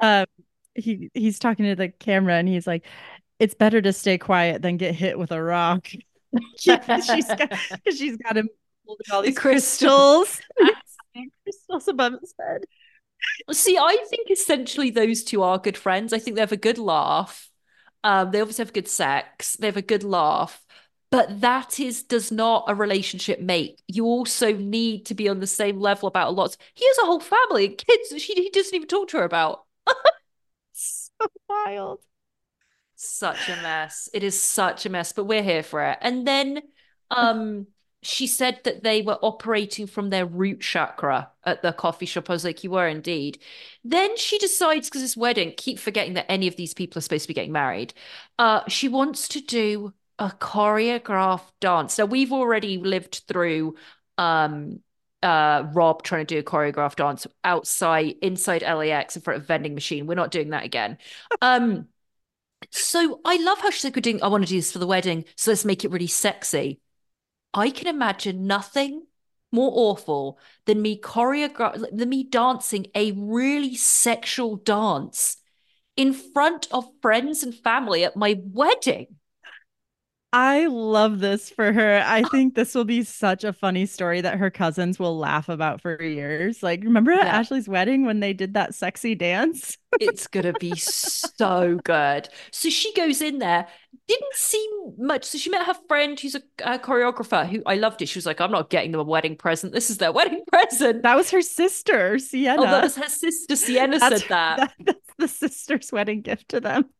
[0.00, 0.26] Um,
[0.74, 2.86] he he's talking to the camera and he's like,
[3.38, 5.88] "It's better to stay quiet than get hit with a rock."
[6.56, 6.76] She's
[7.34, 7.52] got
[7.90, 8.48] she's got him
[8.86, 9.40] holding all The these crystal.
[9.40, 10.40] crystals,
[11.44, 12.64] crystals above his head.
[13.52, 16.12] See, I think essentially those two are good friends.
[16.12, 17.50] I think they have a good laugh.
[18.04, 19.56] Um, they obviously have good sex.
[19.56, 20.64] They have a good laugh.
[21.10, 23.82] But that is does not a relationship make.
[23.88, 26.56] You also need to be on the same level about a lot.
[26.74, 29.24] He has a whole family and kids that she he doesn't even talk to her
[29.24, 29.64] about.
[30.72, 32.00] So wild.
[32.96, 34.08] Such a mess.
[34.12, 35.98] It is such a mess, but we're here for it.
[36.00, 36.62] And then
[37.10, 37.68] um
[38.08, 42.30] she said that they were operating from their root chakra at the coffee shop.
[42.30, 43.38] I was like, you were indeed.
[43.84, 47.24] Then she decides, because it's wedding, keep forgetting that any of these people are supposed
[47.24, 47.92] to be getting married.
[48.38, 51.98] Uh, she wants to do a choreographed dance.
[51.98, 53.76] Now we've already lived through
[54.16, 54.80] um
[55.22, 59.46] uh Rob trying to do a choreographed dance outside inside LAX in front of a
[59.46, 60.06] vending machine.
[60.06, 60.98] We're not doing that again.
[61.42, 61.88] Um
[62.70, 65.24] so I love how she's like, doing, I want to do this for the wedding,
[65.36, 66.80] so let's make it really sexy.
[67.54, 69.06] I can imagine nothing
[69.50, 75.38] more awful than me choreograph than me dancing a really sexual dance
[75.96, 79.16] in front of friends and family at my wedding.
[80.30, 82.02] I love this for her.
[82.04, 85.48] I uh, think this will be such a funny story that her cousins will laugh
[85.48, 86.62] about for years.
[86.62, 87.38] Like, remember at Yeah.
[87.38, 89.76] Ashley's wedding when they did that sexy dance?
[90.00, 92.28] It's gonna be so good.
[92.52, 93.66] So she goes in there,
[94.06, 95.24] didn't seem much.
[95.24, 98.06] So she met her friend who's a, a choreographer who I loved it.
[98.06, 99.72] She was like, I'm not getting them a wedding present.
[99.72, 101.02] This is their wedding present.
[101.04, 102.60] That was her sister, Sienna.
[102.60, 104.74] Oh, that was her sister Sienna That's said that.
[104.84, 106.90] That's the sister's wedding gift to them.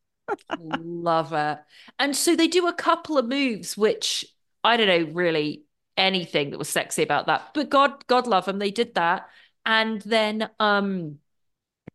[0.59, 1.59] Love it.
[1.97, 4.25] And so they do a couple of moves, which
[4.63, 5.63] I don't know really
[5.97, 7.51] anything that was sexy about that.
[7.53, 8.59] But God, God love them.
[8.59, 9.29] They did that.
[9.65, 11.19] And then um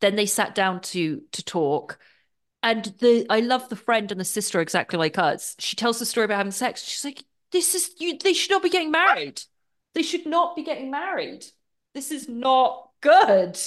[0.01, 1.99] then they sat down to to talk.
[2.62, 5.55] And the I love the friend and the sister exactly like us.
[5.59, 6.82] She tells the story about having sex.
[6.82, 9.41] She's like, this is you they should not be getting married.
[9.95, 11.45] They should not be getting married.
[11.95, 13.59] This is not good.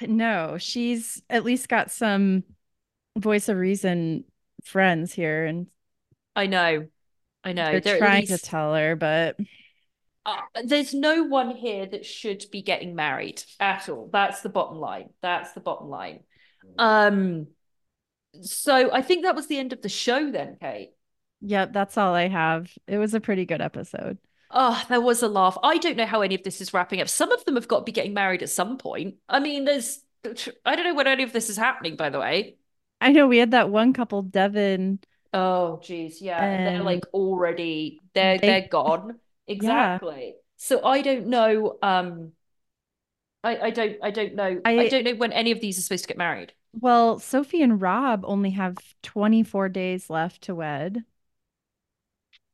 [0.00, 2.44] No, she's at least got some
[3.18, 4.24] voice of reason
[4.64, 5.66] friends here and
[6.34, 6.86] I know.
[7.44, 7.70] I know.
[7.70, 9.36] they're, They're trying least, to tell her, but
[10.26, 14.08] uh, there's no one here that should be getting married at all.
[14.12, 15.10] That's the bottom line.
[15.22, 16.20] That's the bottom line.
[16.78, 17.48] Um
[18.42, 20.90] so I think that was the end of the show then, Kate.
[21.40, 22.70] yeah, that's all I have.
[22.86, 24.18] It was a pretty good episode.
[24.50, 25.58] Oh, there was a laugh.
[25.62, 27.08] I don't know how any of this is wrapping up.
[27.08, 29.16] Some of them have got to be getting married at some point.
[29.28, 30.00] I mean, there's
[30.64, 32.56] I don't know when any of this is happening, by the way.
[33.00, 35.00] I know we had that one couple, Devin.
[35.32, 36.42] Oh, geez, yeah.
[36.44, 39.20] And they're like already they're they- they're gone.
[39.46, 40.36] Exactly.
[40.56, 41.78] So I don't know.
[41.82, 42.32] Um
[43.44, 44.60] I, I don't I don't know.
[44.64, 46.52] I, I- don't know when any of these are supposed to get married.
[46.72, 51.04] Well, Sophie and Rob only have 24 days left to wed.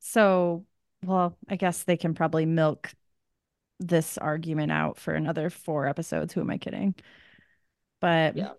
[0.00, 0.66] So,
[1.04, 2.92] well, I guess they can probably milk
[3.80, 6.32] this argument out for another four episodes.
[6.34, 6.94] Who am I kidding?
[8.00, 8.54] But Yeah.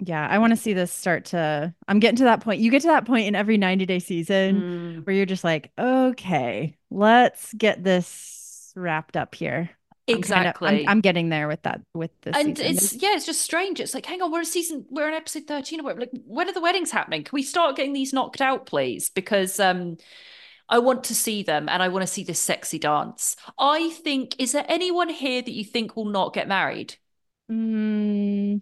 [0.00, 1.74] Yeah, I want to see this start to.
[1.88, 2.60] I'm getting to that point.
[2.60, 4.60] You get to that point in every 90 day season
[5.02, 5.06] Mm.
[5.06, 9.70] where you're just like, okay, let's get this wrapped up here.
[10.10, 10.88] I'm kind of- I'm- Exactly.
[10.88, 12.72] I'm, getting there with that with this And season.
[12.72, 13.78] it's yeah, it's just strange.
[13.80, 16.00] It's like, hang on, we're a season, we're in episode 13 or whatever.
[16.00, 17.24] Like, when are the weddings happening?
[17.24, 19.10] Can we start getting these knocked out, please?
[19.10, 19.96] Because um
[20.70, 23.36] I want to see them and I want to see this sexy dance.
[23.58, 26.94] I think, is there anyone here that you think will not get married?
[27.50, 28.60] Mm,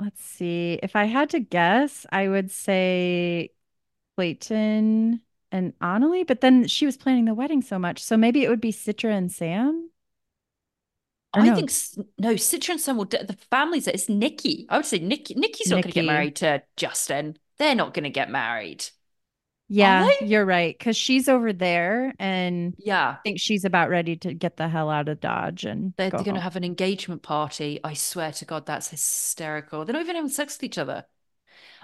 [0.00, 0.78] let's see.
[0.82, 3.50] If I had to guess, I would say
[4.16, 5.20] Clayton
[5.52, 8.02] and AnnaLi, but then she was planning the wedding so much.
[8.02, 9.90] So maybe it would be Citra and Sam.
[11.34, 11.70] Or I no, think
[12.18, 13.04] no, Citra and Sam will.
[13.04, 13.86] The families.
[13.86, 14.66] It's Nikki.
[14.68, 15.34] I would say Nikki.
[15.34, 17.36] Nikki's not going to get married to Justin.
[17.58, 18.84] They're not going to get married.
[19.72, 20.76] Yeah, you're right.
[20.76, 24.90] Because she's over there and Yeah, I think she's about ready to get the hell
[24.90, 27.80] out of Dodge and they're, go they're going to have an engagement party.
[27.84, 29.84] I swear to God, that's hysterical.
[29.84, 31.04] They're not even having sex with each other.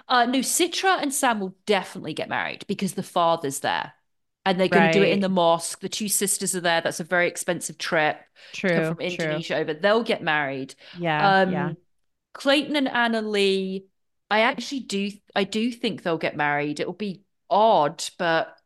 [0.07, 3.93] Uh, no, Citra and Sam will definitely get married because the father's there.
[4.45, 5.81] And they're going to do it in the mosque.
[5.81, 6.79] The two sisters are there.
[6.79, 8.17] That's a very expensive trip.
[8.53, 9.03] True, from true.
[9.03, 9.73] Indonesia over.
[9.73, 10.75] They'll get married.
[10.93, 11.73] Yeah, Um, yeah.
[12.33, 13.85] Clayton and AnnaLi,
[14.29, 16.79] I actually do I do think they'll get married.
[16.79, 18.57] It'll be odd, but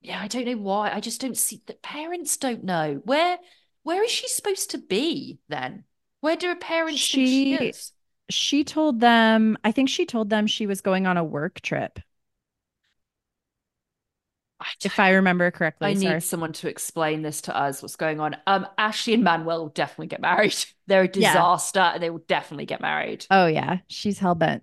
[0.00, 0.92] yeah, I don't know why.
[0.92, 3.00] I just don't see that parents don't know.
[3.04, 3.38] Where
[3.82, 5.84] where is she supposed to be then?
[6.20, 7.92] Where do her parents think she She- is?
[8.28, 12.00] She told them, I think she told them she was going on a work trip,
[14.58, 15.88] I if I remember correctly.
[15.88, 18.36] I need someone to explain this to us, what's going on.
[18.46, 20.56] Um, Ashley and Manuel will definitely get married.
[20.86, 21.32] They're a Yeah.
[21.32, 23.26] disaster and they will definitely get married.
[23.30, 24.62] Oh yeah, she's hell bent.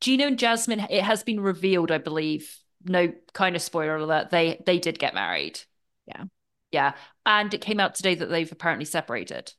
[0.00, 2.56] Gino and Jasmine, it has been revealed, I believe.
[2.84, 4.30] No kind of spoiler alert.
[4.30, 5.60] They they did get married.
[6.06, 6.24] Yeah.
[6.70, 6.94] Yeah.
[7.26, 9.52] And it came out today that they've apparently separated.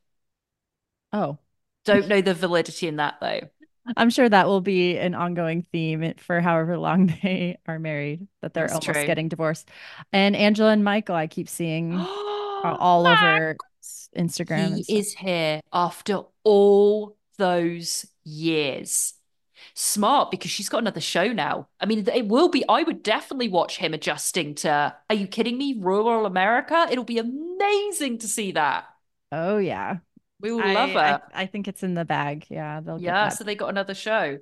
[1.12, 1.38] Oh,
[1.86, 3.42] Don't know the validity in that though.
[3.98, 8.54] I'm sure that will be an ongoing theme for however long they are married, that
[8.54, 9.06] they're That's almost true.
[9.06, 9.70] getting divorced.
[10.14, 11.94] And Angela and Michael, I keep seeing
[12.64, 13.58] all over
[14.16, 14.86] Instagram.
[14.86, 19.14] He is here after all those years.
[19.74, 21.68] Smart because she's got another show now.
[21.80, 25.58] I mean, it will be, I would definitely watch him adjusting to, are you kidding
[25.58, 25.76] me?
[25.80, 26.88] Rural America?
[26.92, 28.86] It'll be amazing to see that.
[29.32, 29.98] Oh yeah,
[30.40, 30.96] We will I, love it.
[30.96, 32.46] I, I think it's in the bag.
[32.50, 34.40] Yeah, they'll Yeah, so they got another show.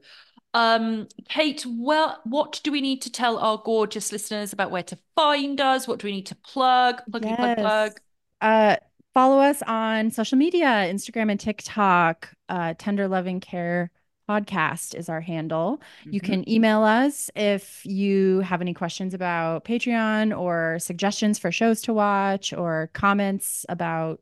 [0.53, 4.97] Um, Kate, well, what do we need to tell our gorgeous listeners about where to
[5.15, 5.87] find us?
[5.87, 7.01] What do we need to plug?
[7.11, 7.99] Pluggity plug plug.
[8.41, 8.77] Uh,
[9.13, 12.31] follow us on social media, Instagram and TikTok.
[12.49, 13.91] Uh, Tender Loving Care
[14.27, 15.81] Podcast is our handle.
[16.03, 16.25] You Mhm.
[16.25, 21.93] can email us if you have any questions about Patreon or suggestions for shows to
[21.93, 24.21] watch or comments about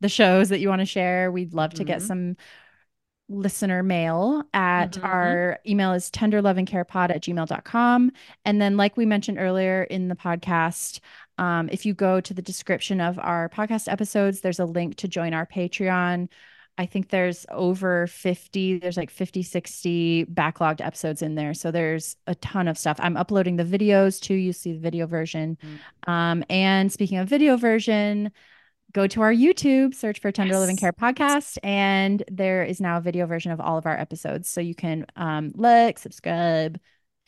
[0.00, 1.30] the shows that you want to share.
[1.32, 2.06] We'd love to get Mhm.
[2.06, 2.36] some
[3.28, 5.04] listener mail at Mhm.
[5.04, 8.10] our email is tenderlovingcarepod at gmail.com.
[8.44, 10.98] And then, like we mentioned earlier in the podcast,
[11.38, 15.08] um, if you go to the description of our podcast episodes, there's a link to
[15.08, 16.28] join our Patreon.
[16.80, 21.52] I think there's over 50, there's like 50, 60 backlogged episodes in there.
[21.52, 22.96] So there's a ton of stuff.
[23.02, 24.32] I'm uploading the videos too.
[24.32, 25.58] You see the video version.
[25.62, 26.10] Mm.
[26.10, 28.32] Um, and speaking of video version,
[28.92, 30.60] go to our YouTube, search for Tender Yes.
[30.60, 34.48] Living Care podcast, and there is now a video version of all of our episodes.
[34.48, 36.80] So you can um, like, subscribe,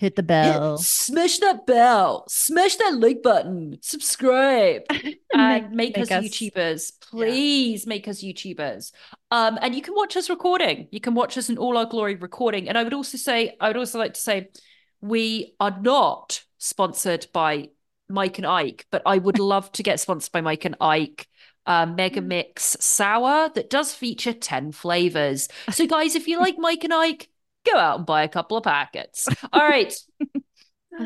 [0.02, 0.78] hit the bell.
[0.78, 4.82] Smash that bell, smash that like button, subscribe,
[5.32, 6.92] and make, make us, us- YouTubers.
[7.00, 8.90] Please make us YouTubers.
[9.30, 10.88] Um, and you can watch us recording.
[10.90, 12.68] You can watch us in all our glory recording.
[12.68, 14.48] And I would also say, I would also like to say,
[15.00, 17.68] we are not sponsored by
[18.08, 21.28] Mike and Ike, but I would love to get sponsored by Mike and Ike.
[21.64, 25.46] Um, Mega Mix Sour that does feature 10 flavors.
[25.70, 27.28] So, guys, if you like Mike and Ike,
[27.64, 29.28] go out and buy a couple of packets.
[29.52, 29.94] All right.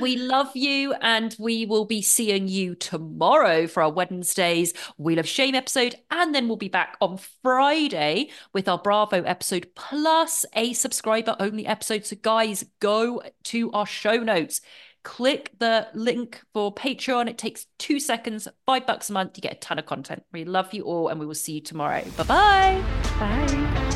[0.00, 5.28] We love you, and we will be seeing you tomorrow for our Wednesday's Wheel of
[5.28, 5.94] Shame episode.
[6.10, 11.66] And then we'll be back on Friday with our Bravo episode plus a subscriber only
[11.66, 12.04] episode.
[12.04, 14.60] So, guys, go to our show notes.
[15.04, 17.30] Click the link for Patreon.
[17.30, 19.36] It takes two seconds, five bucks a month.
[19.36, 20.24] You get a ton of content.
[20.32, 22.02] We love you all, and we will see you tomorrow.
[22.16, 22.84] Bye bye.
[23.20, 23.95] Bye.